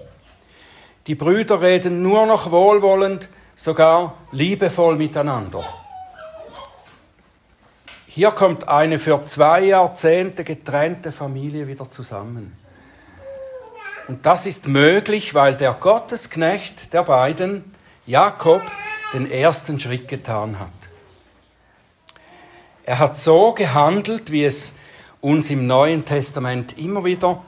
Die 1.07 1.15
Brüder 1.15 1.63
reden 1.63 2.03
nur 2.03 2.27
noch 2.27 2.51
wohlwollend, 2.51 3.31
sogar 3.55 4.19
liebevoll 4.31 4.97
miteinander. 4.97 5.65
Hier 8.07 8.31
kommt 8.31 8.69
eine 8.69 8.99
für 8.99 9.25
zwei 9.25 9.63
Jahrzehnte 9.63 10.45
getrennte 10.45 11.13
Familie 11.13 11.67
wieder 11.67 11.89
zusammen. 11.89 12.62
Und 14.09 14.27
das 14.27 14.47
ist 14.47 14.69
möglich, 14.69 15.35
weil 15.35 15.57
der 15.57 15.75
Gottesknecht 15.75 16.93
der 16.93 17.05
beiden, 17.05 17.65
Jakob, 18.07 18.63
den 19.13 19.31
ersten 19.31 19.79
Schritt 19.79 20.09
getan 20.09 20.59
hat. 20.59 20.71
Er 22.85 22.99
hat 22.99 23.17
so 23.17 23.53
gehandelt, 23.53 24.33
wie 24.33 24.45
es 24.45 24.75
uns 25.21 25.51
im 25.51 25.67
Neuen 25.67 26.05
Testament 26.05 26.77
immer 26.79 27.05
wieder 27.05 27.43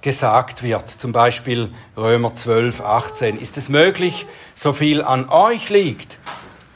gesagt 0.00 0.62
wird. 0.62 0.88
Zum 0.88 1.12
Beispiel 1.12 1.72
Römer 1.96 2.34
12, 2.34 2.80
18. 2.80 3.38
Ist 3.38 3.58
es 3.58 3.68
möglich, 3.68 4.26
so 4.54 4.72
viel 4.72 5.02
an 5.02 5.28
euch 5.28 5.70
liegt, 5.70 6.18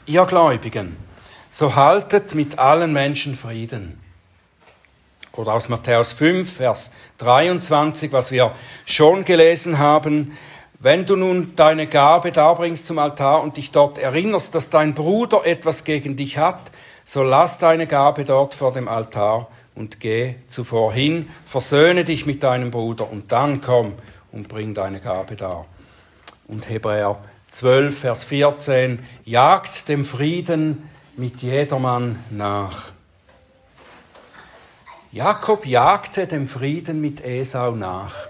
ihr 0.05 0.25
Gläubigen, 0.25 0.97
so 1.49 1.75
haltet 1.75 2.35
mit 2.35 2.59
allen 2.59 2.91
Menschen 2.91 3.35
Frieden. 3.35 4.04
Oder 5.37 5.53
aus 5.53 5.69
Matthäus 5.69 6.13
5, 6.13 6.57
Vers 6.57 6.91
23, 7.17 8.11
was 8.11 8.31
wir 8.31 8.53
schon 8.85 9.25
gelesen 9.25 9.77
haben. 9.77 10.37
Wenn 10.79 11.05
du 11.05 11.15
nun 11.15 11.55
deine 11.55 11.87
Gabe 11.87 12.31
darbringst 12.31 12.85
zum 12.85 12.99
Altar 12.99 13.41
und 13.43 13.57
dich 13.57 13.71
dort 13.71 13.97
erinnerst, 13.97 14.55
dass 14.55 14.69
dein 14.69 14.93
Bruder 14.93 15.45
etwas 15.45 15.83
gegen 15.83 16.15
dich 16.15 16.37
hat, 16.37 16.71
so 17.03 17.23
lass 17.23 17.57
deine 17.57 17.87
Gabe 17.87 18.25
dort 18.25 18.55
vor 18.55 18.71
dem 18.71 18.87
Altar 18.87 19.47
und 19.75 19.99
geh 19.99 20.35
zuvor 20.47 20.93
hin, 20.93 21.29
versöhne 21.45 22.03
dich 22.03 22.25
mit 22.25 22.43
deinem 22.43 22.71
Bruder 22.71 23.09
und 23.09 23.31
dann 23.31 23.61
komm 23.61 23.93
und 24.31 24.47
bring 24.47 24.73
deine 24.73 24.99
Gabe 24.99 25.35
dar. 25.35 25.65
Und 26.47 26.69
Hebräer 26.69 27.17
12, 27.51 27.99
Vers 27.99 28.23
14, 28.25 28.99
jagt 29.23 29.87
dem 29.87 30.05
Frieden 30.05 30.89
mit 31.15 31.41
jedermann 31.41 32.19
nach. 32.29 32.94
Jakob 35.15 35.65
jagte 35.65 36.27
dem 36.27 36.45
Frieden 36.45 36.99
mit 36.99 37.23
Esau 37.23 37.71
nach. 37.71 38.27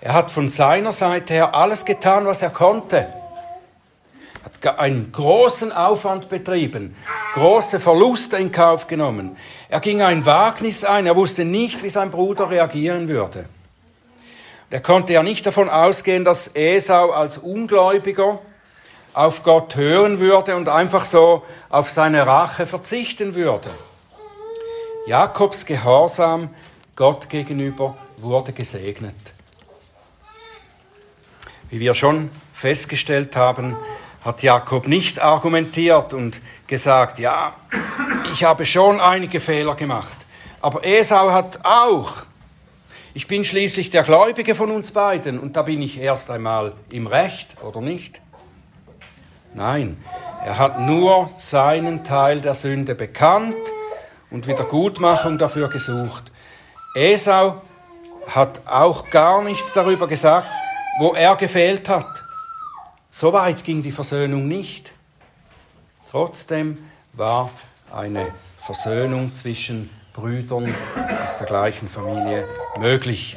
Er 0.00 0.14
hat 0.14 0.32
von 0.32 0.50
seiner 0.50 0.90
Seite 0.90 1.32
her 1.32 1.54
alles 1.54 1.84
getan, 1.84 2.26
was 2.26 2.42
er 2.42 2.50
konnte. 2.50 3.06
Er 4.42 4.66
hat 4.72 4.80
einen 4.80 5.12
großen 5.12 5.70
Aufwand 5.70 6.28
betrieben, 6.28 6.96
große 7.34 7.78
Verluste 7.78 8.36
in 8.36 8.50
Kauf 8.50 8.88
genommen. 8.88 9.36
Er 9.68 9.78
ging 9.78 10.02
ein 10.02 10.26
Wagnis 10.26 10.82
ein, 10.82 11.06
er 11.06 11.14
wusste 11.14 11.44
nicht, 11.44 11.84
wie 11.84 11.90
sein 11.90 12.10
Bruder 12.10 12.50
reagieren 12.50 13.06
würde. 13.06 13.44
Er 14.70 14.80
konnte 14.80 15.12
ja 15.12 15.22
nicht 15.22 15.46
davon 15.46 15.70
ausgehen, 15.70 16.24
dass 16.24 16.50
Esau 16.56 17.12
als 17.12 17.38
Ungläubiger 17.38 18.40
auf 19.12 19.44
Gott 19.44 19.76
hören 19.76 20.18
würde 20.18 20.56
und 20.56 20.68
einfach 20.68 21.04
so 21.04 21.44
auf 21.68 21.90
seine 21.90 22.26
Rache 22.26 22.66
verzichten 22.66 23.36
würde. 23.36 23.70
Jakobs 25.06 25.64
Gehorsam 25.64 26.50
Gott 26.96 27.28
gegenüber 27.28 27.96
wurde 28.16 28.52
gesegnet. 28.52 29.14
Wie 31.70 31.78
wir 31.78 31.94
schon 31.94 32.28
festgestellt 32.52 33.36
haben, 33.36 33.76
hat 34.24 34.42
Jakob 34.42 34.88
nicht 34.88 35.20
argumentiert 35.20 36.12
und 36.12 36.40
gesagt, 36.66 37.20
ja, 37.20 37.54
ich 38.32 38.42
habe 38.42 38.66
schon 38.66 39.00
einige 39.00 39.38
Fehler 39.38 39.76
gemacht, 39.76 40.16
aber 40.60 40.84
Esau 40.84 41.30
hat 41.30 41.60
auch. 41.64 42.24
Ich 43.14 43.28
bin 43.28 43.44
schließlich 43.44 43.90
der 43.90 44.02
Gläubige 44.02 44.56
von 44.56 44.72
uns 44.72 44.90
beiden 44.90 45.38
und 45.38 45.54
da 45.54 45.62
bin 45.62 45.82
ich 45.82 46.00
erst 46.00 46.32
einmal 46.32 46.72
im 46.90 47.06
Recht, 47.06 47.56
oder 47.62 47.80
nicht? 47.80 48.20
Nein, 49.54 50.02
er 50.44 50.58
hat 50.58 50.80
nur 50.80 51.30
seinen 51.36 52.02
Teil 52.02 52.40
der 52.40 52.56
Sünde 52.56 52.96
bekannt 52.96 53.54
und 54.30 54.46
Wiedergutmachung 54.46 55.38
dafür 55.38 55.68
gesucht. 55.68 56.30
Esau 56.94 57.62
hat 58.26 58.60
auch 58.66 59.10
gar 59.10 59.42
nichts 59.42 59.72
darüber 59.72 60.06
gesagt, 60.06 60.48
wo 60.98 61.12
er 61.12 61.36
gefehlt 61.36 61.88
hat. 61.88 62.08
So 63.10 63.32
weit 63.32 63.64
ging 63.64 63.82
die 63.82 63.92
Versöhnung 63.92 64.48
nicht. 64.48 64.92
Trotzdem 66.10 66.78
war 67.12 67.50
eine 67.92 68.26
Versöhnung 68.58 69.32
zwischen 69.34 69.90
Brüdern 70.12 70.74
aus 71.24 71.38
der 71.38 71.46
gleichen 71.46 71.88
Familie 71.88 72.48
möglich. 72.78 73.34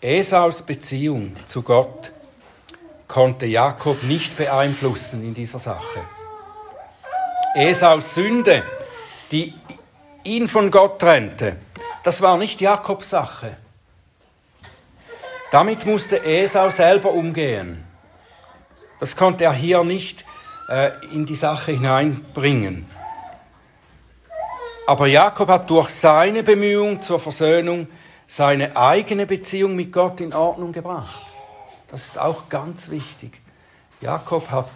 Esaus 0.00 0.62
Beziehung 0.62 1.34
zu 1.48 1.62
Gott 1.62 2.12
konnte 3.08 3.46
Jakob 3.46 4.02
nicht 4.02 4.36
beeinflussen 4.36 5.22
in 5.22 5.34
dieser 5.34 5.58
Sache. 5.58 6.00
Esaus 7.54 8.14
Sünde 8.14 8.62
die 9.32 9.54
ihn 10.24 10.46
von 10.46 10.70
Gott 10.70 11.00
trennte, 11.00 11.56
das 12.04 12.20
war 12.20 12.36
nicht 12.36 12.60
Jakobs 12.60 13.10
Sache. 13.10 13.56
Damit 15.50 15.84
musste 15.84 16.24
Esau 16.24 16.70
selber 16.70 17.10
umgehen. 17.12 17.84
Das 19.00 19.16
konnte 19.16 19.44
er 19.44 19.52
hier 19.52 19.82
nicht 19.84 20.24
äh, 20.68 20.92
in 21.12 21.26
die 21.26 21.34
Sache 21.34 21.72
hineinbringen. 21.72 22.86
Aber 24.86 25.06
Jakob 25.06 25.48
hat 25.48 25.68
durch 25.70 25.90
seine 25.90 26.42
Bemühung 26.42 27.00
zur 27.00 27.20
Versöhnung 27.20 27.88
seine 28.26 28.76
eigene 28.76 29.26
Beziehung 29.26 29.76
mit 29.76 29.92
Gott 29.92 30.20
in 30.20 30.32
Ordnung 30.32 30.72
gebracht. 30.72 31.22
Das 31.88 32.04
ist 32.04 32.18
auch 32.18 32.48
ganz 32.48 32.90
wichtig. 32.90 33.40
Jakob 34.00 34.50
hat 34.50 34.70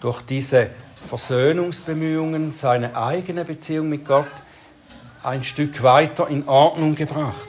durch 0.00 0.22
diese 0.22 0.70
Versöhnungsbemühungen, 1.04 2.54
seine 2.54 2.96
eigene 2.96 3.44
Beziehung 3.44 3.88
mit 3.88 4.04
Gott 4.04 4.26
ein 5.22 5.44
Stück 5.44 5.82
weiter 5.82 6.28
in 6.28 6.48
Ordnung 6.48 6.94
gebracht. 6.94 7.48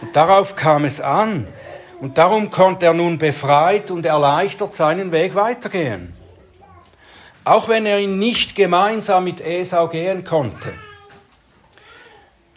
Und 0.00 0.14
darauf 0.14 0.56
kam 0.56 0.84
es 0.84 1.00
an. 1.00 1.46
Und 2.00 2.18
darum 2.18 2.50
konnte 2.50 2.86
er 2.86 2.94
nun 2.94 3.18
befreit 3.18 3.90
und 3.90 4.04
erleichtert 4.04 4.74
seinen 4.74 5.12
Weg 5.12 5.34
weitergehen. 5.34 6.12
Auch 7.44 7.68
wenn 7.68 7.86
er 7.86 7.98
ihn 7.98 8.18
nicht 8.18 8.54
gemeinsam 8.54 9.24
mit 9.24 9.40
Esau 9.40 9.88
gehen 9.88 10.24
konnte. 10.24 10.74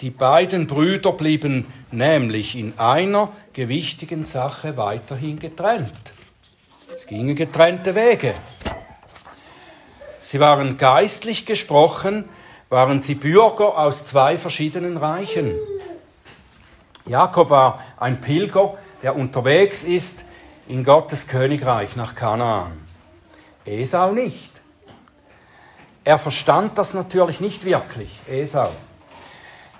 Die 0.01 0.11
beiden 0.11 0.67
Brüder 0.67 1.11
blieben 1.11 1.65
nämlich 1.91 2.55
in 2.55 2.77
einer 2.77 3.29
gewichtigen 3.53 4.25
Sache 4.25 4.77
weiterhin 4.77 5.39
getrennt. 5.39 6.13
Es 6.95 7.07
gingen 7.07 7.35
getrennte 7.35 7.95
Wege. 7.95 8.33
Sie 10.19 10.39
waren 10.39 10.77
geistlich 10.77 11.45
gesprochen, 11.45 12.27
waren 12.69 13.01
sie 13.01 13.15
Bürger 13.15 13.77
aus 13.77 14.05
zwei 14.05 14.37
verschiedenen 14.37 14.97
Reichen. 14.97 15.55
Jakob 17.05 17.49
war 17.49 17.81
ein 17.97 18.19
Pilger, 18.19 18.77
der 19.01 19.15
unterwegs 19.15 19.83
ist 19.83 20.25
in 20.67 20.83
Gottes 20.83 21.27
Königreich 21.27 21.95
nach 21.95 22.15
Kanaan. 22.15 22.85
Esau 23.65 24.11
nicht. 24.11 24.51
Er 26.03 26.19
verstand 26.19 26.77
das 26.77 26.93
natürlich 26.93 27.39
nicht 27.39 27.65
wirklich, 27.65 28.21
Esau. 28.27 28.71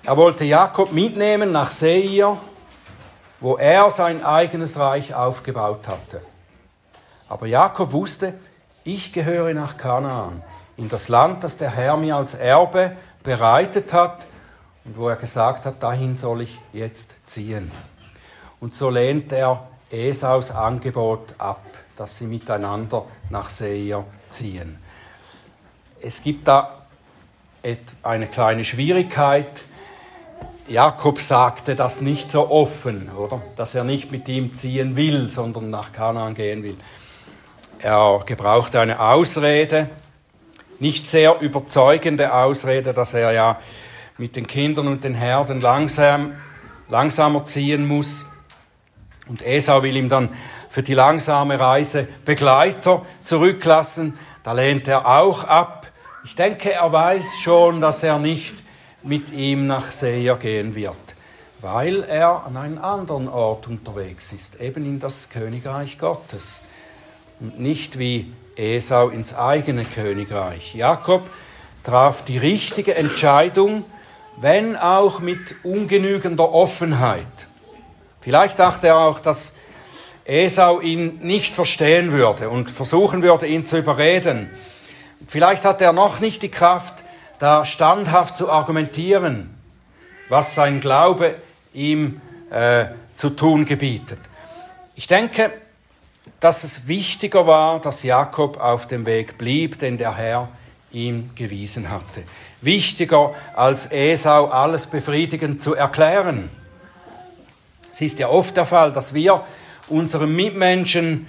Er 0.04 0.16
wollte 0.16 0.46
Jakob 0.46 0.94
mitnehmen 0.94 1.52
nach 1.52 1.72
Seir, 1.72 2.38
wo 3.40 3.58
er 3.58 3.90
sein 3.90 4.24
eigenes 4.24 4.80
Reich 4.80 5.14
aufgebaut 5.14 5.88
hatte. 5.88 6.22
Aber 7.30 7.46
Jakob 7.46 7.92
wusste, 7.92 8.34
ich 8.88 9.12
gehöre 9.12 9.54
nach 9.54 9.78
Kanaan, 9.78 10.42
in 10.78 10.88
das 10.90 11.10
Land, 11.10 11.44
das 11.44 11.58
der 11.58 11.72
Herr 11.72 11.98
mir 11.98 12.16
als 12.16 12.36
Erbe 12.36 12.96
bereitet 13.22 13.92
hat 13.94 14.28
und 14.86 14.98
wo 14.98 15.10
er 15.10 15.18
gesagt 15.18 15.66
hat, 15.66 15.84
dahin 15.84 16.16
soll 16.16 16.42
ich 16.42 16.60
jetzt 16.72 17.28
ziehen. 17.28 17.72
Und 18.60 18.74
so 18.74 18.90
lehnt 18.90 19.32
er 19.34 19.68
Esaus 19.92 20.52
Angebot 20.52 21.36
ab, 21.38 21.62
dass 21.98 22.18
sie 22.18 22.26
miteinander 22.26 23.06
nach 23.30 23.50
Seir 23.50 24.06
ziehen. 24.30 24.78
Es 26.02 26.24
gibt 26.24 26.48
da 26.48 26.86
eine 28.04 28.28
kleine 28.28 28.64
Schwierigkeit. 28.64 29.64
Jakob 30.70 31.20
sagte 31.20 31.76
das 31.76 32.02
nicht 32.02 32.32
so 32.32 32.50
offen, 32.50 33.10
oder? 33.10 33.42
Dass 33.56 33.76
er 33.76 33.84
nicht 33.84 34.12
mit 34.12 34.30
ihm 34.30 34.54
ziehen 34.54 34.96
will, 34.96 35.28
sondern 35.30 35.70
nach 35.70 35.92
Kanaan 35.92 36.36
gehen 36.36 36.64
will. 36.64 36.78
Er 37.80 38.24
gebrauchte 38.26 38.80
eine 38.80 39.00
Ausrede, 39.00 39.88
nicht 40.80 41.08
sehr 41.08 41.40
überzeugende 41.42 42.34
Ausrede, 42.34 42.92
dass 42.92 43.14
er 43.14 43.32
ja 43.32 43.60
mit 44.18 44.36
den 44.36 44.48
Kindern 44.48 44.88
und 44.88 45.04
den 45.04 45.14
Herden 45.14 45.62
langsam, 45.62 46.34
langsamer 46.90 47.46
ziehen 47.46 47.88
muss. 47.88 48.26
Und 49.28 49.44
Esau 49.44 49.84
will 49.84 49.96
ihm 49.96 50.10
dann 50.10 50.30
für 50.70 50.82
die 50.82 50.96
langsame 50.96 51.60
Reise 51.60 52.08
Begleiter 52.26 53.06
zurücklassen. 53.22 54.18
Da 54.42 54.54
lehnt 54.54 54.88
er 54.88 55.06
auch 55.06 55.44
ab. 55.44 55.92
Ich 56.24 56.34
denke, 56.34 56.74
er 56.74 56.92
weiß 56.92 57.40
schon, 57.40 57.80
dass 57.80 58.02
er 58.02 58.18
nicht 58.18 58.56
mit 59.04 59.32
ihm 59.32 59.68
nach 59.68 59.92
Seir 59.92 60.38
gehen 60.38 60.74
wird, 60.74 60.96
weil 61.62 62.04
er 62.04 62.44
an 62.46 62.58
einem 62.58 62.80
anderen 62.80 63.30
Ort 63.30 63.68
unterwegs 63.68 64.32
ist, 64.34 64.60
eben 64.60 64.84
in 64.86 65.00
das 65.00 65.30
Königreich 65.30 66.00
Gottes 66.00 66.64
und 67.40 67.60
nicht 67.60 68.00
wie 68.00 68.32
Esau 68.56 69.10
ins 69.10 69.36
eigene 69.36 69.86
Königreich. 69.86 70.76
Jakob 70.76 71.30
traf 71.84 72.24
die 72.24 72.38
richtige 72.38 72.96
Entscheidung, 72.96 73.86
wenn 74.40 74.76
auch 74.76 75.20
mit 75.20 75.56
ungenügender 75.64 76.52
Offenheit. 76.52 77.48
Vielleicht 78.22 78.60
dachte 78.60 78.88
er 78.88 78.98
auch, 78.98 79.20
dass 79.20 79.56
Esau 80.26 80.82
ihn 80.82 81.20
nicht 81.20 81.54
verstehen 81.54 82.12
würde 82.12 82.50
und 82.50 82.70
versuchen 82.70 83.24
würde, 83.24 83.48
ihn 83.48 83.66
zu 83.66 83.78
überreden. 83.78 84.50
Vielleicht 85.28 85.64
hat 85.64 85.82
er 85.82 85.94
noch 85.94 86.20
nicht 86.20 86.42
die 86.42 86.52
Kraft, 86.52 87.04
da 87.40 87.64
standhaft 87.64 88.36
zu 88.36 88.52
argumentieren, 88.52 89.56
was 90.30 90.56
sein 90.56 90.82
Glaube 90.82 91.36
ihm 91.74 92.20
äh, 92.50 92.88
zu 93.14 93.30
tun 93.30 93.66
gebietet. 93.66 94.20
Ich 94.96 95.08
denke, 95.08 95.54
dass 96.40 96.64
es 96.64 96.88
wichtiger 96.88 97.48
war, 97.48 97.80
dass 97.82 98.04
Jakob 98.04 98.60
auf 98.60 98.88
dem 98.88 99.06
Weg 99.06 99.38
blieb, 99.38 99.80
den 99.80 99.98
der 99.98 100.16
Herr 100.16 100.50
ihm 100.92 101.32
gewiesen 101.36 101.90
hatte. 101.90 102.24
Wichtiger 102.62 103.34
als 103.56 103.92
Esau 103.92 104.46
alles 104.46 104.88
befriedigend 104.88 105.62
zu 105.62 105.76
erklären. 105.76 106.50
Es 107.92 108.02
ist 108.02 108.20
ja 108.20 108.30
oft 108.30 108.56
der 108.56 108.66
Fall, 108.66 108.94
dass 108.94 109.14
wir 109.14 109.44
unseren 109.90 110.36
Mitmenschen, 110.36 111.28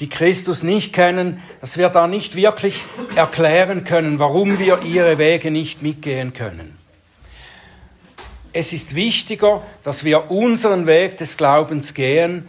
die 0.00 0.08
Christus 0.08 0.62
nicht 0.62 0.92
kennen, 0.92 1.42
dass 1.60 1.76
wir 1.76 1.88
da 1.88 2.06
nicht 2.06 2.36
wirklich 2.36 2.82
erklären 3.14 3.84
können, 3.84 4.18
warum 4.18 4.58
wir 4.58 4.82
ihre 4.82 5.18
Wege 5.18 5.50
nicht 5.50 5.82
mitgehen 5.82 6.32
können. 6.32 6.78
Es 8.52 8.72
ist 8.72 8.94
wichtiger, 8.94 9.62
dass 9.82 10.04
wir 10.04 10.30
unseren 10.30 10.86
Weg 10.86 11.16
des 11.16 11.36
Glaubens 11.36 11.94
gehen, 11.94 12.48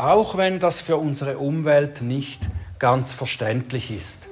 auch 0.00 0.36
wenn 0.36 0.58
das 0.58 0.80
für 0.80 0.96
unsere 0.96 1.38
Umwelt 1.38 2.00
nicht 2.00 2.40
ganz 2.78 3.12
verständlich 3.12 3.90
ist. 3.90 4.28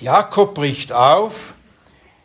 Jakob 0.00 0.54
bricht 0.54 0.92
auf 0.92 1.54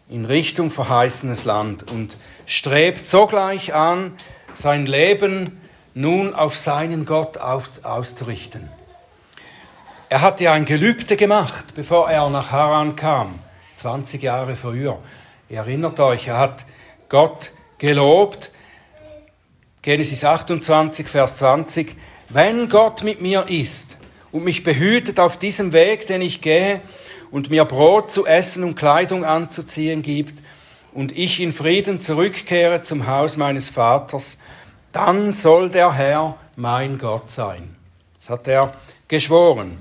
in 0.10 0.26
Richtung 0.26 0.70
verheißenes 0.70 1.44
Land 1.44 1.90
und 1.92 2.18
strebt 2.46 3.06
sogleich 3.06 3.74
an, 3.74 4.14
sein 4.54 4.86
Leben 4.86 5.60
nun 5.94 6.34
auf 6.34 6.56
seinen 6.56 7.06
Gott 7.06 7.38
auszurichten. 7.38 8.70
Er 10.10 10.22
hatte 10.22 10.50
ein 10.52 10.66
Gelübde 10.66 11.18
gemacht, 11.18 11.66
bevor 11.76 12.10
er 12.10 12.30
nach 12.30 12.52
Haran 12.52 12.96
kam, 12.96 13.40
20 13.76 14.22
Jahre 14.22 14.56
früher. 14.56 15.00
Ihr 15.50 15.58
erinnert 15.58 16.00
euch, 16.00 16.28
er 16.28 16.38
hat 16.38 16.66
Gott 17.10 17.52
gelobt. 17.78 18.52
Genesis 19.82 20.24
28, 20.24 21.08
Vers 21.08 21.38
20. 21.38 21.96
Wenn 22.30 22.68
Gott 22.68 23.04
mit 23.04 23.22
mir 23.22 23.48
ist 23.48 23.98
und 24.32 24.44
mich 24.44 24.64
behütet 24.64 25.20
auf 25.20 25.38
diesem 25.38 25.72
Weg, 25.72 26.08
den 26.08 26.22
ich 26.22 26.42
gehe, 26.42 26.82
und 27.32 27.50
mir 27.50 27.66
Brot 27.66 28.12
zu 28.12 28.26
essen 28.26 28.64
und 28.64 28.76
Kleidung 28.76 29.26
anzuziehen 29.26 30.02
gibt, 30.02 30.42
und 30.94 31.16
ich 31.16 31.40
in 31.40 31.52
Frieden 31.52 32.00
zurückkehre 32.00 32.82
zum 32.82 33.06
Haus 33.06 33.38
meines 33.38 33.70
Vaters, 33.70 34.40
dann 34.92 35.32
soll 35.32 35.70
der 35.70 35.94
Herr 35.94 36.38
mein 36.56 36.98
Gott 36.98 37.30
sein. 37.30 37.76
Das 38.18 38.32
hat 38.32 38.48
er 38.48 38.74
geschworen. 39.08 39.78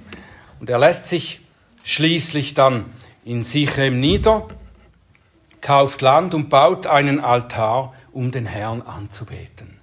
Und 0.60 0.68
er 0.68 0.78
lässt 0.78 1.08
sich 1.08 1.40
schließlich 1.84 2.52
dann 2.52 2.84
in 3.24 3.44
Sichem 3.44 3.98
nieder, 3.98 4.46
kauft 5.62 6.02
Land 6.02 6.34
und 6.34 6.50
baut 6.50 6.86
einen 6.86 7.18
Altar, 7.18 7.94
um 8.12 8.30
den 8.30 8.44
Herrn 8.44 8.82
anzubeten. 8.82 9.75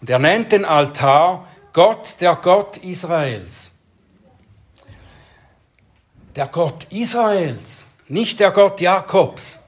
Und 0.00 0.10
er 0.10 0.18
nennt 0.18 0.52
den 0.52 0.64
Altar 0.64 1.46
Gott, 1.72 2.16
der 2.20 2.36
Gott 2.36 2.76
Israels. 2.78 3.72
Der 6.36 6.46
Gott 6.46 6.84
Israels, 6.90 7.86
nicht 8.06 8.40
der 8.40 8.52
Gott 8.52 8.80
Jakobs. 8.80 9.64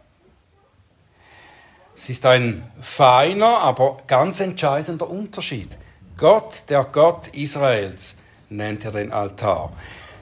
Es 1.97 2.09
ist 2.09 2.25
ein 2.27 2.71
feiner, 2.81 3.59
aber 3.59 3.99
ganz 4.07 4.41
entscheidender 4.41 5.11
Unterschied. 5.11 5.77
Gott, 6.17 6.65
der 6.69 6.85
Gott 6.85 7.29
Israels, 7.29 8.19
nennt 8.49 8.85
er 8.85 8.93
den 8.93 9.13
Altar. 9.13 9.73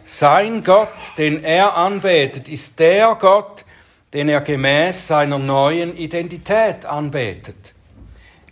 Sein 0.04 0.64
Gott, 0.64 0.88
den 1.18 1.44
er 1.44 1.76
anbetet, 1.76 2.48
ist 2.48 2.78
der 2.78 3.14
Gott, 3.16 3.64
den 4.12 4.28
er 4.28 4.40
gemäß 4.40 5.06
seiner 5.06 5.38
neuen 5.38 5.96
Identität 5.96 6.86
anbetet. 6.86 7.74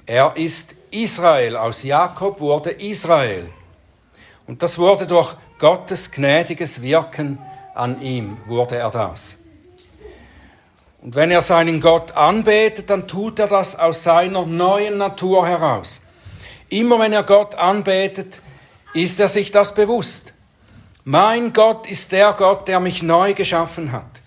Er 0.07 0.37
ist 0.37 0.77
Israel, 0.92 1.57
aus 1.57 1.83
Jakob 1.83 2.38
wurde 2.38 2.71
Israel. 2.71 3.51
Und 4.47 4.62
das 4.62 4.79
wurde 4.79 5.07
durch 5.07 5.35
Gottes 5.59 6.12
gnädiges 6.12 6.81
Wirken 6.81 7.38
an 7.75 8.01
ihm, 8.01 8.37
wurde 8.47 8.77
er 8.77 8.90
das. 8.90 9.38
Und 11.03 11.16
wenn 11.16 11.33
er 11.33 11.42
seinen 11.42 11.81
Gott 11.81 12.12
anbetet, 12.12 12.88
dann 12.88 13.09
tut 13.09 13.40
er 13.40 13.49
das 13.49 13.77
aus 13.77 14.05
seiner 14.05 14.47
neuen 14.47 14.97
Natur 14.97 15.47
heraus. 15.47 16.03
Immer 16.69 17.01
wenn 17.01 17.12
er 17.12 17.25
Gott 17.25 17.57
anbetet, 17.57 18.40
ist 18.95 19.19
er 19.19 19.29
sich 19.29 19.51
das 19.51 19.75
bewusst. 19.75 20.33
Mein 21.05 21.53
Gott 21.53 21.88
ist 21.88 22.12
der 22.12 22.33
Gott, 22.33 22.69
der 22.69 22.81
mich 22.81 23.03
neu 23.03 23.35
geschaffen 23.35 23.92
hat. 23.92 24.23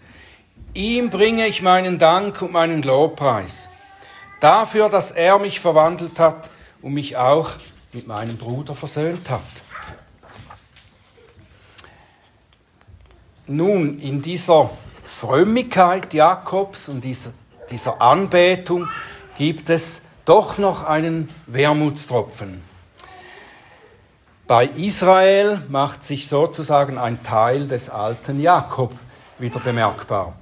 Ihm 0.74 1.10
bringe 1.10 1.48
ich 1.48 1.62
meinen 1.62 2.00
Dank 2.00 2.42
und 2.42 2.52
meinen 2.52 2.82
Lobpreis. 2.82 3.70
Dafür, 4.39 4.89
dass 4.89 5.12
er 5.12 5.38
mich 5.39 5.60
verwandelt 5.60 6.19
hat 6.19 6.49
und 6.82 6.93
mich 6.93 7.17
auch 7.17 7.52
mit 7.91 8.08
meinem 8.08 8.38
Bruder 8.38 8.75
versöhnt 8.75 9.30
hat. 9.30 9.41
Nun, 13.47 13.99
in 13.99 14.21
dieser 14.21 14.69
Frömmigkeit 15.04 16.13
Jakobs 16.13 16.88
und 16.88 17.04
dieser, 17.04 17.34
Anbetung 17.99 18.88
gibt 19.38 19.69
es 19.69 20.02
doch 20.23 20.60
noch 20.60 20.84
einen 20.84 21.30
Wermutstropfen. 21.47 22.63
Bei 24.45 24.65
Israel 24.65 25.62
macht 25.67 26.04
sich 26.04 26.28
sozusagen 26.28 26.97
ein 26.97 27.23
Teil 27.23 27.67
des 27.67 27.89
alten 27.89 28.39
Jakob 28.39 28.93
wieder 29.39 29.60
bemerkbar. 29.60 30.36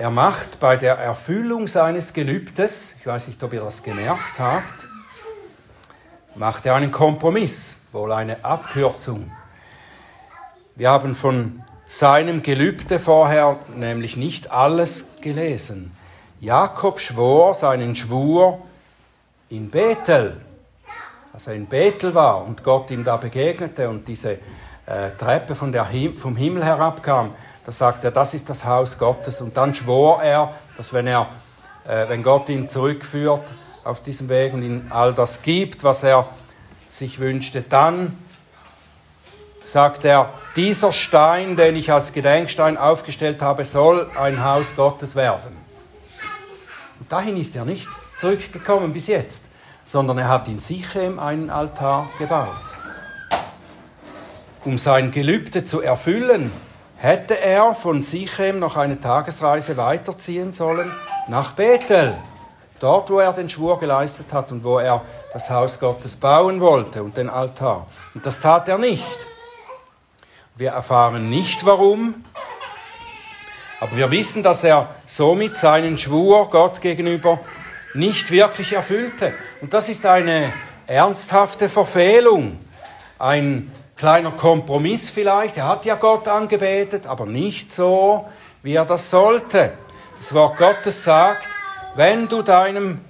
Er 0.00 0.08
macht 0.08 0.60
bei 0.60 0.78
der 0.78 0.94
Erfüllung 0.94 1.68
seines 1.68 2.14
Gelübdes, 2.14 2.96
ich 3.00 3.06
weiß 3.06 3.26
nicht, 3.26 3.42
ob 3.44 3.52
ihr 3.52 3.60
das 3.60 3.82
gemerkt 3.82 4.40
habt, 4.40 4.88
macht 6.34 6.64
er 6.64 6.74
einen 6.74 6.90
Kompromiss, 6.90 7.82
wohl 7.92 8.10
eine 8.12 8.42
Abkürzung. 8.42 9.30
Wir 10.74 10.88
haben 10.88 11.14
von 11.14 11.62
seinem 11.84 12.42
Gelübde 12.42 12.98
vorher 12.98 13.58
nämlich 13.76 14.16
nicht 14.16 14.50
alles 14.50 15.08
gelesen. 15.20 15.94
Jakob 16.40 16.98
schwor 16.98 17.52
seinen 17.52 17.94
Schwur 17.94 18.62
in 19.50 19.68
Bethel, 19.68 20.40
als 21.34 21.46
er 21.46 21.52
in 21.52 21.66
Bethel 21.66 22.14
war 22.14 22.42
und 22.46 22.64
Gott 22.64 22.90
ihm 22.90 23.04
da 23.04 23.18
begegnete 23.18 23.90
und 23.90 24.08
diese 24.08 24.38
äh, 24.86 25.10
Treppe 25.18 25.54
von 25.54 25.72
der 25.72 25.86
Him 25.88 26.16
vom 26.16 26.36
Himmel 26.36 26.64
herabkam, 26.64 27.34
da 27.70 27.74
sagt 27.74 28.02
er, 28.02 28.10
das 28.10 28.34
ist 28.34 28.50
das 28.50 28.64
Haus 28.64 28.98
Gottes. 28.98 29.40
Und 29.40 29.56
dann 29.56 29.76
schwor 29.76 30.24
er, 30.24 30.52
dass 30.76 30.92
wenn, 30.92 31.06
er, 31.06 31.28
äh, 31.86 32.08
wenn 32.08 32.24
Gott 32.24 32.48
ihn 32.48 32.68
zurückführt 32.68 33.44
auf 33.84 34.00
diesem 34.00 34.28
Weg 34.28 34.54
und 34.54 34.64
ihm 34.64 34.86
all 34.90 35.14
das 35.14 35.42
gibt, 35.42 35.84
was 35.84 36.02
er 36.02 36.28
sich 36.88 37.20
wünschte, 37.20 37.62
dann 37.62 38.18
sagt 39.62 40.04
er, 40.04 40.34
dieser 40.56 40.90
Stein, 40.90 41.54
den 41.54 41.76
ich 41.76 41.92
als 41.92 42.12
Gedenkstein 42.12 42.76
aufgestellt 42.76 43.40
habe, 43.40 43.64
soll 43.64 44.10
ein 44.18 44.42
Haus 44.42 44.74
Gottes 44.74 45.14
werden. 45.14 45.56
Und 46.98 47.12
dahin 47.12 47.36
ist 47.36 47.54
er 47.54 47.64
nicht 47.64 47.86
zurückgekommen 48.16 48.92
bis 48.92 49.06
jetzt, 49.06 49.44
sondern 49.84 50.18
er 50.18 50.28
hat 50.28 50.48
in 50.48 50.58
Sichem 50.58 51.20
einen 51.20 51.50
Altar 51.50 52.10
gebaut. 52.18 52.48
Um 54.64 54.76
sein 54.76 55.12
Gelübde 55.12 55.62
zu 55.62 55.80
erfüllen, 55.80 56.50
hätte 57.00 57.40
er 57.40 57.74
von 57.74 58.02
Sichem 58.02 58.58
noch 58.58 58.76
eine 58.76 59.00
Tagesreise 59.00 59.78
weiterziehen 59.78 60.52
sollen 60.52 60.92
nach 61.28 61.52
Bethel, 61.52 62.14
dort 62.78 63.08
wo 63.08 63.20
er 63.20 63.32
den 63.32 63.48
Schwur 63.48 63.78
geleistet 63.78 64.34
hat 64.34 64.52
und 64.52 64.62
wo 64.64 64.78
er 64.78 65.00
das 65.32 65.48
Haus 65.48 65.80
Gottes 65.80 66.16
bauen 66.16 66.60
wollte 66.60 67.02
und 67.02 67.16
den 67.16 67.30
Altar. 67.30 67.86
Und 68.14 68.26
das 68.26 68.40
tat 68.40 68.68
er 68.68 68.76
nicht. 68.76 69.04
Wir 70.56 70.72
erfahren 70.72 71.30
nicht 71.30 71.64
warum, 71.64 72.22
aber 73.80 73.96
wir 73.96 74.10
wissen, 74.10 74.42
dass 74.42 74.62
er 74.62 74.94
somit 75.06 75.56
seinen 75.56 75.96
Schwur 75.96 76.50
Gott 76.50 76.82
gegenüber 76.82 77.40
nicht 77.94 78.30
wirklich 78.30 78.74
erfüllte. 78.74 79.32
Und 79.62 79.72
das 79.72 79.88
ist 79.88 80.04
eine 80.04 80.52
ernsthafte 80.86 81.70
Verfehlung, 81.70 82.58
ein 83.18 83.72
kleiner 84.00 84.30
Kompromiss 84.30 85.10
vielleicht. 85.10 85.58
Er 85.58 85.68
hat 85.68 85.84
ja 85.84 85.94
Gott 85.94 86.26
angebetet, 86.26 87.06
aber 87.06 87.26
nicht 87.26 87.70
so, 87.70 88.26
wie 88.62 88.72
er 88.72 88.86
das 88.86 89.10
sollte. 89.10 89.72
Das 90.16 90.32
Wort 90.32 90.56
Gottes 90.56 91.04
sagt, 91.04 91.46
wenn 91.96 92.26
du 92.26 92.40
deinem, 92.40 93.02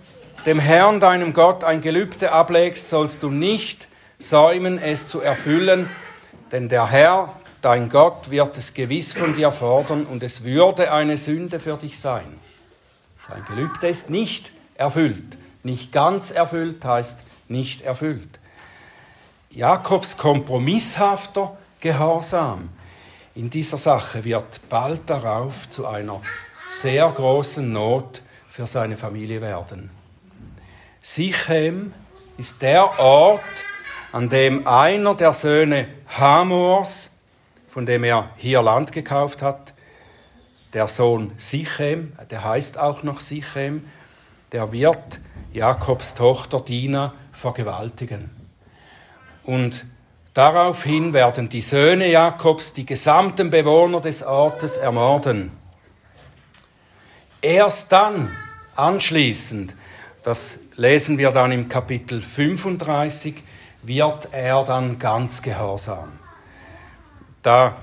dem 0.46 0.58
Herrn, 0.58 0.98
deinem 0.98 1.32
Gott, 1.32 1.62
ein 1.62 1.80
Gelübde 1.80 2.32
ablegst, 2.32 2.88
sollst 2.88 3.22
du 3.22 3.30
nicht 3.30 3.86
säumen, 4.18 4.78
es 4.78 5.06
zu 5.06 5.20
erfüllen, 5.20 5.88
denn 6.50 6.68
der 6.68 6.90
Herr, 6.90 7.34
dein 7.62 7.88
Gott 7.88 8.32
wird 8.32 8.58
es 8.58 8.74
gewiss 8.74 9.12
von 9.12 9.36
dir 9.36 9.52
fordern 9.52 10.06
und 10.06 10.24
es 10.24 10.42
würde 10.42 10.92
eine 10.92 11.16
Sünde 11.16 11.60
für 11.60 11.76
dich 11.76 12.00
sein. 12.00 12.40
Sein 13.28 13.44
Gelübde 13.48 13.88
ist 13.88 14.10
nicht 14.10 14.50
erfüllt. 14.74 15.38
Nicht 15.62 15.92
ganz 15.92 16.32
erfüllt 16.32 16.84
heißt 16.84 17.20
nicht 17.46 17.82
erfüllt. 17.82 18.40
Jakobs 19.50 20.16
kompromisshafter 20.16 21.56
Gehorsam 21.80 22.68
in 23.34 23.50
dieser 23.50 23.78
Sache 23.78 24.24
wird 24.24 24.60
bald 24.68 25.08
darauf 25.08 25.68
zu 25.68 25.86
einer 25.86 26.20
sehr 26.66 27.08
großen 27.08 27.72
Not 27.72 28.22
für 28.48 28.66
seine 28.66 28.96
Familie 28.96 29.40
werden. 29.40 29.90
Sichem 31.00 31.94
ist 32.36 32.60
der 32.62 32.98
Ort, 32.98 33.40
an 34.12 34.28
dem 34.28 34.66
einer 34.66 35.14
der 35.14 35.32
Söhne 35.32 35.88
Hamors 36.06 37.20
von 37.70 37.86
dem 37.86 38.04
er 38.04 38.30
hier 38.36 38.62
Land 38.62 38.92
gekauft 38.92 39.42
hat, 39.42 39.72
der 40.74 40.88
Sohn 40.88 41.32
Sichem, 41.38 42.12
der 42.30 42.44
heißt 42.44 42.78
auch 42.78 43.02
noch 43.04 43.20
Sichem, 43.20 43.88
der 44.52 44.72
wird 44.72 45.20
Jakobs 45.52 46.14
Tochter 46.14 46.60
Dina 46.60 47.14
vergewaltigen. 47.32 48.39
Und 49.44 49.84
daraufhin 50.34 51.12
werden 51.12 51.48
die 51.48 51.62
Söhne 51.62 52.10
Jakobs 52.10 52.72
die 52.72 52.86
gesamten 52.86 53.50
Bewohner 53.50 54.00
des 54.00 54.22
Ortes 54.22 54.76
ermorden. 54.76 55.52
Erst 57.42 57.90
dann, 57.92 58.36
anschließend, 58.76 59.74
das 60.22 60.60
lesen 60.76 61.16
wir 61.16 61.30
dann 61.30 61.52
im 61.52 61.68
Kapitel 61.68 62.20
35, 62.20 63.42
wird 63.82 64.28
er 64.32 64.62
dann 64.64 64.98
ganz 64.98 65.40
gehorsam. 65.40 66.18
Da 67.42 67.76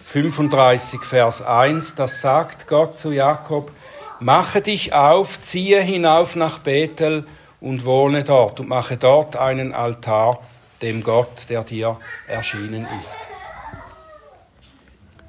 35 0.00 1.02
Vers 1.02 1.42
1, 1.42 1.94
das 1.94 2.20
sagt 2.20 2.66
Gott 2.66 2.98
zu 2.98 3.12
Jakob, 3.12 3.70
mache 4.18 4.60
dich 4.60 4.92
auf, 4.92 5.40
ziehe 5.40 5.80
hinauf 5.80 6.34
nach 6.34 6.58
Bethel 6.58 7.26
und 7.60 7.84
wohne 7.84 8.24
dort 8.24 8.58
und 8.60 8.68
mache 8.68 8.96
dort 8.96 9.36
einen 9.36 9.72
Altar 9.72 10.40
dem 10.84 11.02
Gott, 11.02 11.46
der 11.48 11.64
dir 11.64 11.98
erschienen 12.28 12.86
ist. 13.00 13.18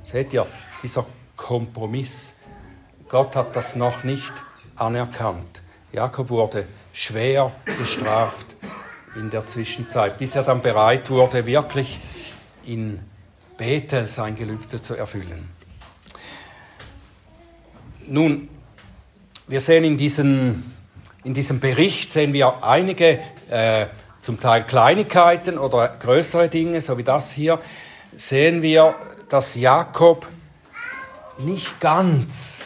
Seht 0.04 0.34
ihr, 0.34 0.46
dieser 0.84 1.06
Kompromiss. 1.38 2.36
Gott 3.08 3.38
hat 3.38 3.56
das 3.56 3.78
noch 3.78 4.04
nicht 4.04 4.34
anerkannt. 4.76 5.62
Jakob 5.94 6.30
wurde 6.30 6.68
schwer 6.92 7.54
gestraft 7.80 8.46
in 9.16 9.30
der 9.30 9.46
Zwischenzeit, 9.46 10.18
bis 10.18 10.36
er 10.36 10.44
dann 10.44 10.62
bereit 10.62 11.10
wurde, 11.10 11.46
wirklich 11.46 12.02
in 12.66 13.00
Bethel 13.58 14.10
sein 14.10 14.36
Gelübde 14.36 14.82
zu 14.82 14.96
erfüllen. 14.96 15.50
Nun, 18.08 18.50
wir 19.48 19.62
sehen 19.62 19.86
in 19.86 19.96
diesem, 19.96 20.74
in 21.24 21.34
diesem 21.34 21.62
Bericht 21.62 22.12
sehen 22.12 22.34
wir 22.34 22.62
einige 22.62 23.20
äh, 23.50 23.86
zum 24.26 24.40
Teil 24.40 24.64
Kleinigkeiten 24.64 25.60
oder 25.60 25.88
größere 25.88 26.50
Dinge, 26.50 26.82
so 26.82 26.98
wie 26.98 27.04
das 27.04 27.32
hier, 27.32 27.60
sehen 28.18 28.64
wir, 28.64 28.96
dass 29.30 29.54
Jakob 29.54 30.28
nicht 31.38 31.80
ganz 31.80 32.64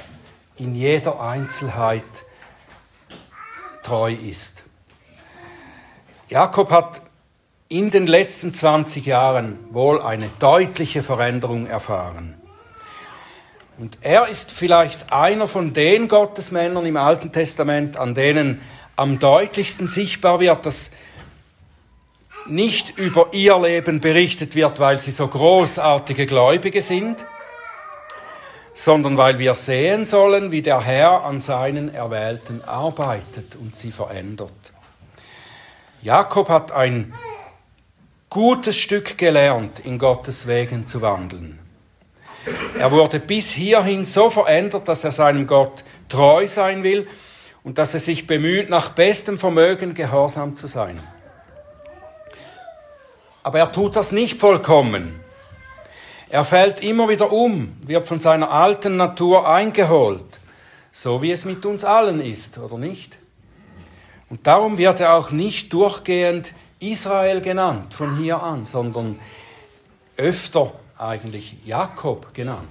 in 0.56 0.74
jeder 0.74 1.20
Einzelheit 1.20 2.06
treu 3.84 4.14
ist. 4.14 4.64
Jakob 6.30 6.72
hat 6.72 7.02
in 7.68 7.90
den 7.90 8.08
letzten 8.08 8.54
20 8.54 9.06
Jahren 9.06 9.60
wohl 9.72 10.02
eine 10.02 10.30
deutliche 10.40 11.04
Veränderung 11.04 11.68
erfahren. 11.68 12.36
Und 13.78 13.98
er 14.00 14.30
ist 14.30 14.52
vielleicht 14.52 15.12
einer 15.12 15.50
von 15.50 15.74
den 15.74 16.08
Gottesmännern 16.08 16.86
im 16.86 16.96
Alten 16.96 17.34
Testament, 17.34 17.98
an 17.98 18.16
denen 18.16 18.62
am 18.96 19.20
deutlichsten 19.20 19.90
sichtbar 19.90 20.40
wird, 20.40 20.66
dass 20.66 20.92
nicht 22.48 22.98
über 22.98 23.30
ihr 23.32 23.58
Leben 23.60 24.00
berichtet 24.00 24.56
wird, 24.56 24.80
weil 24.80 25.00
sie 25.00 25.12
so 25.12 25.28
großartige 25.28 26.26
Gläubige 26.26 26.82
sind, 26.82 27.18
sondern 28.74 29.18
weil 29.18 29.40
wir 29.40 29.56
sehen 29.56 30.06
sollen, 30.06 30.52
wie 30.52 30.62
der 30.62 30.82
Herr 30.82 31.24
an 31.24 31.42
seinen 31.42 31.94
Erwählten 31.94 32.64
arbeitet 32.66 33.56
und 33.56 33.76
sie 33.76 33.92
verändert. 33.92 34.52
Jakob 36.02 36.50
hat 36.50 36.72
ein 36.72 37.14
gutes 38.30 38.78
Stück 38.78 39.18
gelernt, 39.18 39.80
in 39.80 40.00
Gottes 40.00 40.48
Wegen 40.48 40.88
zu 40.88 41.02
wandeln. 41.02 41.60
Er 42.78 42.92
wurde 42.92 43.20
bis 43.20 43.52
hierhin 43.52 44.06
so 44.06 44.30
verändert, 44.30 44.88
dass 44.88 45.04
er 45.04 45.12
seinem 45.12 45.46
Gott 45.46 45.84
treu 46.08 46.48
sein 46.48 46.84
will 46.84 47.08
und 47.64 47.78
dass 47.78 47.94
er 47.94 48.00
sich 48.00 48.28
bemüht, 48.28 48.70
nach 48.70 48.90
bestem 48.90 49.38
Vermögen 49.38 49.94
gehorsam 49.94 50.56
zu 50.56 50.68
sein. 50.68 51.00
Aber 53.50 53.58
er 53.58 53.72
tut 53.72 53.96
das 53.96 54.12
nicht 54.12 54.40
vollkommen. 54.40 55.20
Er 56.30 56.46
fällt 56.46 56.84
immer 56.84 57.10
wieder 57.10 57.32
um, 57.32 57.76
wird 57.82 58.06
von 58.06 58.20
seiner 58.20 58.52
alten 58.52 58.96
Natur 58.96 59.50
eingeholt, 59.50 60.40
so 60.92 61.24
wie 61.24 61.32
es 61.32 61.46
mit 61.46 61.66
uns 61.66 61.84
allen 61.84 62.22
ist, 62.22 62.60
oder 62.60 62.78
nicht? 62.78 63.18
Und 64.30 64.46
darum 64.46 64.78
wird 64.78 65.00
er 65.00 65.16
auch 65.16 65.32
nicht 65.32 65.74
durchgehend 65.74 66.54
Israel 66.80 67.42
genannt 67.42 67.96
von 67.96 68.18
hier 68.18 68.44
an, 68.44 68.68
sondern 68.68 69.20
öfter 70.16 70.72
eigentlich 71.00 71.56
Jakob 71.66 72.36
genannt. 72.36 72.70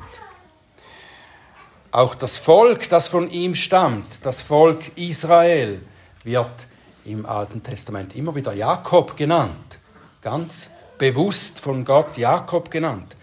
Auch 1.91 2.15
das 2.15 2.39
Volk, 2.39 2.89
das 2.89 3.09
von 3.09 3.29
ihm 3.33 3.57
stammt, 3.57 4.25
das 4.25 4.43
Volk 4.43 4.97
Israel, 4.97 5.83
wird 6.23 6.69
im 7.05 7.27
Alten 7.27 7.65
Testament 7.65 8.15
immer 8.15 8.37
wieder 8.37 8.53
Jakob 8.53 9.17
genannt. 9.17 9.78
Ganz 10.21 10.71
bewusst 10.99 11.61
von 11.61 11.85
Gott 11.85 12.17
Jakob 12.17 12.71
genannt. 12.71 13.17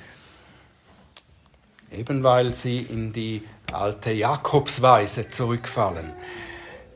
Eben 1.92 2.24
weil 2.24 2.54
sie 2.54 2.80
in 2.80 3.14
die 3.14 3.44
alte 3.72 4.12
Jakobsweise 4.12 5.30
zurückfallen. 5.30 6.14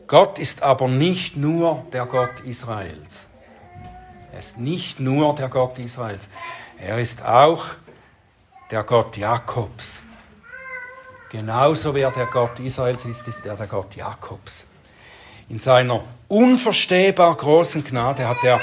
Gott 0.07 0.39
ist 0.39 0.63
aber 0.63 0.87
nicht 0.87 1.35
nur 1.35 1.85
der 1.93 2.05
Gott 2.05 2.39
Israels. 2.45 3.27
Er 4.31 4.39
ist 4.39 4.57
nicht 4.57 4.99
nur 4.99 5.35
der 5.35 5.49
Gott 5.49 5.77
Israels. 5.79 6.29
Er 6.77 6.99
ist 6.99 7.23
auch 7.23 7.65
der 8.71 8.83
Gott 8.83 9.17
Jakobs. 9.17 10.01
Genauso 11.29 11.93
wie 11.93 12.01
er 12.01 12.11
der 12.11 12.25
Gott 12.25 12.59
Israels 12.59 13.05
ist, 13.05 13.27
ist 13.27 13.45
er 13.45 13.55
der 13.55 13.67
Gott 13.67 13.95
Jakobs. 13.95 14.67
In 15.49 15.59
seiner 15.59 16.03
unverstehbar 16.27 17.35
großen 17.35 17.83
Gnade 17.83 18.27
hat 18.27 18.43
er 18.43 18.59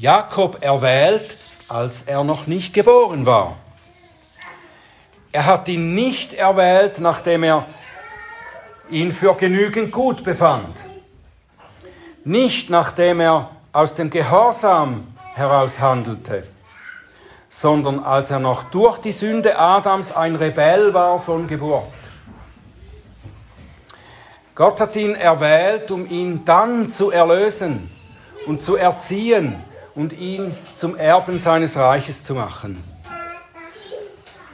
Jakob 0.00 0.64
erwählt, 0.64 1.36
als 1.68 2.00
er 2.00 2.24
noch 2.24 2.46
nicht 2.46 2.72
geboren 2.72 3.26
war. 3.26 3.56
Er 5.30 5.44
hat 5.44 5.68
ihn 5.68 5.94
nicht 5.94 6.32
erwählt, 6.32 7.00
nachdem 7.00 7.42
er 7.42 7.66
ihn 8.88 9.12
für 9.12 9.34
genügend 9.34 9.92
gut 9.92 10.24
befand. 10.24 10.74
Nicht 12.24 12.70
nachdem 12.70 13.20
er 13.20 13.50
aus 13.74 13.92
dem 13.92 14.08
Gehorsam 14.08 15.06
heraus 15.34 15.80
handelte, 15.80 16.44
sondern 17.50 17.98
als 18.02 18.30
er 18.30 18.38
noch 18.38 18.62
durch 18.70 18.96
die 18.98 19.12
Sünde 19.12 19.58
Adams 19.58 20.12
ein 20.12 20.34
Rebell 20.34 20.94
war 20.94 21.18
von 21.18 21.46
Geburt. 21.46 21.84
Gott 24.54 24.80
hat 24.80 24.96
ihn 24.96 25.14
erwählt, 25.14 25.90
um 25.90 26.08
ihn 26.08 26.42
dann 26.46 26.88
zu 26.88 27.10
erlösen 27.10 27.90
und 28.46 28.62
zu 28.62 28.76
erziehen 28.76 29.62
und 29.94 30.12
ihn 30.12 30.54
zum 30.76 30.96
Erben 30.96 31.40
seines 31.40 31.76
Reiches 31.76 32.24
zu 32.24 32.34
machen. 32.34 32.82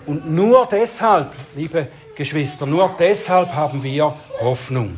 Und 0.07 0.31
nur 0.31 0.67
deshalb, 0.67 1.35
liebe 1.55 1.89
Geschwister, 2.15 2.65
nur 2.67 2.95
deshalb 2.99 3.53
haben 3.53 3.83
wir 3.83 4.15
Hoffnung. 4.41 4.97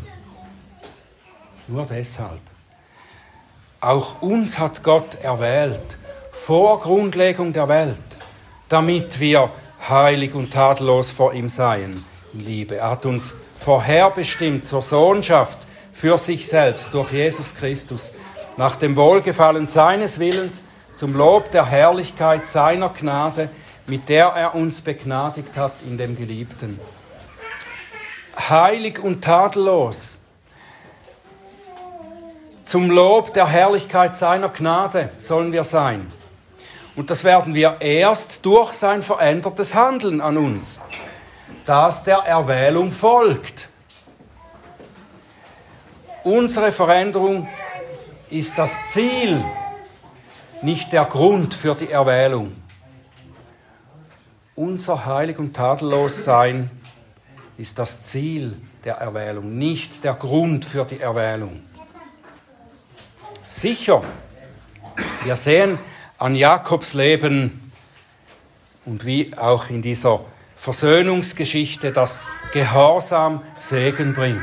Nur 1.66 1.86
deshalb. 1.86 2.40
Auch 3.80 4.22
uns 4.22 4.58
hat 4.58 4.82
Gott 4.82 5.22
erwählt, 5.22 5.80
vor 6.30 6.80
Grundlegung 6.80 7.52
der 7.52 7.68
Welt, 7.68 8.00
damit 8.68 9.18
wir 9.18 9.50
heilig 9.88 10.34
und 10.34 10.52
tadellos 10.52 11.10
vor 11.10 11.32
ihm 11.32 11.48
seien 11.48 12.04
Liebe. 12.32 12.76
Er 12.76 12.90
hat 12.90 13.06
uns 13.06 13.34
vorherbestimmt 13.56 14.66
zur 14.66 14.82
Sohnschaft 14.82 15.58
für 15.92 16.18
sich 16.18 16.46
selbst 16.46 16.92
durch 16.94 17.12
Jesus 17.12 17.54
Christus, 17.54 18.12
nach 18.58 18.74
dem 18.74 18.96
Wohlgefallen 18.96 19.68
seines 19.68 20.18
Willens, 20.18 20.64
zum 20.96 21.14
Lob 21.14 21.52
der 21.52 21.64
Herrlichkeit 21.64 22.48
seiner 22.48 22.88
Gnade, 22.88 23.50
mit 23.86 24.08
der 24.08 24.26
er 24.26 24.56
uns 24.56 24.80
begnadigt 24.80 25.56
hat 25.56 25.74
in 25.86 25.96
dem 25.96 26.16
Geliebten. 26.16 26.80
Heilig 28.50 28.98
und 28.98 29.22
tadellos, 29.22 30.18
zum 32.64 32.90
Lob 32.90 33.32
der 33.32 33.46
Herrlichkeit 33.46 34.18
seiner 34.18 34.48
Gnade 34.48 35.10
sollen 35.18 35.52
wir 35.52 35.64
sein. 35.64 36.12
Und 36.96 37.10
das 37.10 37.22
werden 37.22 37.54
wir 37.54 37.76
erst 37.78 38.44
durch 38.44 38.72
sein 38.72 39.02
verändertes 39.02 39.76
Handeln 39.76 40.20
an 40.20 40.36
uns, 40.36 40.80
das 41.64 42.02
der 42.02 42.18
Erwählung 42.18 42.90
folgt. 42.90 43.68
Unsere 46.24 46.72
Veränderung 46.72 47.48
ist 48.30 48.58
das 48.58 48.90
Ziel, 48.90 49.44
nicht 50.62 50.92
der 50.92 51.04
Grund 51.04 51.54
für 51.54 51.74
die 51.74 51.90
Erwählung. 51.90 52.56
Unser 54.54 55.06
heilig 55.06 55.38
und 55.38 55.54
tadellos 55.54 56.24
Sein 56.24 56.70
ist 57.56 57.78
das 57.78 58.06
Ziel 58.06 58.56
der 58.84 58.96
Erwählung, 58.96 59.56
nicht 59.56 60.02
der 60.04 60.14
Grund 60.14 60.64
für 60.64 60.84
die 60.84 61.00
Erwählung. 61.00 61.62
Sicher, 63.48 64.02
wir 65.24 65.36
sehen 65.36 65.78
an 66.18 66.34
Jakobs 66.34 66.94
Leben 66.94 67.72
und 68.84 69.04
wie 69.04 69.36
auch 69.36 69.70
in 69.70 69.82
dieser 69.82 70.20
Versöhnungsgeschichte, 70.56 71.92
dass 71.92 72.26
Gehorsam 72.52 73.42
Segen 73.58 74.14
bringt. 74.14 74.42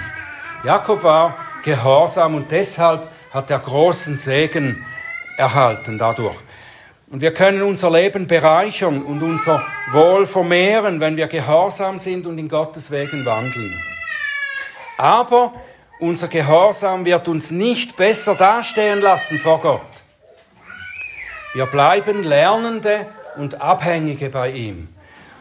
Jakob 0.63 1.03
war 1.03 1.35
gehorsam 1.63 2.35
und 2.35 2.51
deshalb 2.51 3.09
hat 3.35 3.51
er 3.51 3.59
großen 3.59 4.17
Segen 4.17 4.85
erhalten 5.35 5.97
dadurch. 5.97 6.37
Und 7.11 7.19
wir 7.19 7.33
können 7.33 7.61
unser 7.63 7.91
Leben 7.91 8.27
bereichern 8.27 9.03
und 9.03 9.21
unser 9.21 9.61
Wohl 9.91 10.25
vermehren, 10.25 11.01
wenn 11.01 11.17
wir 11.17 11.27
gehorsam 11.27 11.99
sind 11.99 12.25
und 12.25 12.37
in 12.37 12.47
Gottes 12.47 12.91
Wegen 12.91 13.25
wandeln. 13.25 13.73
Aber 14.97 15.53
unser 15.99 16.29
Gehorsam 16.29 17.03
wird 17.03 17.27
uns 17.27 17.51
nicht 17.51 17.97
besser 17.97 18.35
dastehen 18.35 19.01
lassen 19.01 19.37
vor 19.37 19.59
Gott. 19.59 19.81
Wir 21.53 21.65
bleiben 21.65 22.23
Lernende 22.23 23.05
und 23.35 23.61
Abhängige 23.61 24.29
bei 24.29 24.51
ihm. 24.51 24.87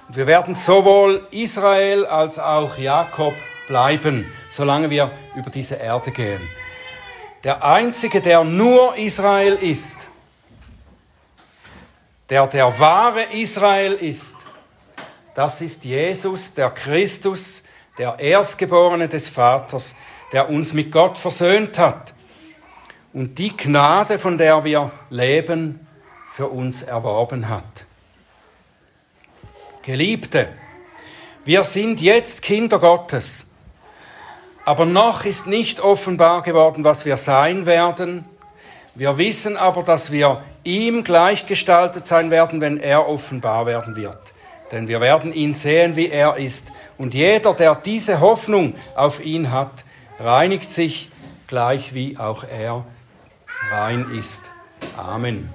Und 0.09 0.16
wir 0.16 0.26
werden 0.26 0.57
sowohl 0.57 1.28
Israel 1.30 2.07
als 2.07 2.40
auch 2.40 2.76
Jakob 2.76 3.35
bleiben, 3.68 4.26
solange 4.50 4.90
wir 4.90 5.12
über 5.37 5.50
diese 5.50 5.76
Erde 5.76 6.11
gehen. 6.11 6.40
Der 7.44 7.62
Einzige, 7.62 8.22
der 8.22 8.42
nur 8.42 8.96
Israel 8.96 9.54
ist, 9.54 10.09
der 12.30 12.46
der 12.46 12.78
wahre 12.78 13.24
Israel 13.35 13.92
ist, 13.92 14.37
das 15.35 15.61
ist 15.61 15.85
Jesus, 15.85 16.54
der 16.54 16.70
Christus, 16.70 17.64
der 17.98 18.18
Erstgeborene 18.18 19.09
des 19.09 19.28
Vaters, 19.28 19.94
der 20.33 20.48
uns 20.48 20.72
mit 20.72 20.90
Gott 20.90 21.18
versöhnt 21.18 21.78
hat 21.78 22.14
und 23.12 23.38
die 23.38 23.54
Gnade, 23.54 24.18
von 24.18 24.38
der 24.38 24.64
wir 24.64 24.90
leben, 25.11 25.87
für 26.30 26.48
uns 26.48 26.83
erworben 26.83 27.48
hat. 27.48 27.85
Geliebte, 29.83 30.48
wir 31.44 31.62
sind 31.62 32.00
jetzt 32.00 32.40
Kinder 32.40 32.78
Gottes, 32.78 33.53
aber 34.64 34.87
noch 34.87 35.24
ist 35.24 35.46
nicht 35.46 35.81
offenbar 35.81 36.42
geworden, 36.42 36.85
was 36.85 37.05
wir 37.05 37.16
sein 37.16 37.66
werden. 37.66 38.24
Wir 38.94 39.18
wissen 39.18 39.57
aber, 39.57 39.83
dass 39.83 40.11
wir 40.11 40.42
ihm 40.62 41.05
gleichgestaltet 41.05 42.07
sein 42.07 42.31
werden, 42.31 42.61
wenn 42.61 42.79
er 42.79 43.09
offenbar 43.09 43.66
werden 43.66 43.96
wird. 43.96 44.35
Denn 44.72 44.88
wir 44.88 45.00
werden 45.00 45.33
ihn 45.35 45.55
sehen, 45.55 45.96
wie 45.96 46.09
er 46.09 46.37
ist. 46.37 46.72
Und 46.96 47.12
jeder, 47.12 47.55
der 47.55 47.74
diese 47.74 48.20
Hoffnung 48.20 48.74
auf 48.94 49.24
ihn 49.24 49.50
hat, 49.50 49.85
reinigt 50.18 50.70
sich 50.70 51.11
gleich 51.46 51.92
wie 51.92 52.18
auch 52.18 52.44
er 52.44 52.85
rein 53.70 54.07
ist. 54.18 54.44
Amen. 54.96 55.53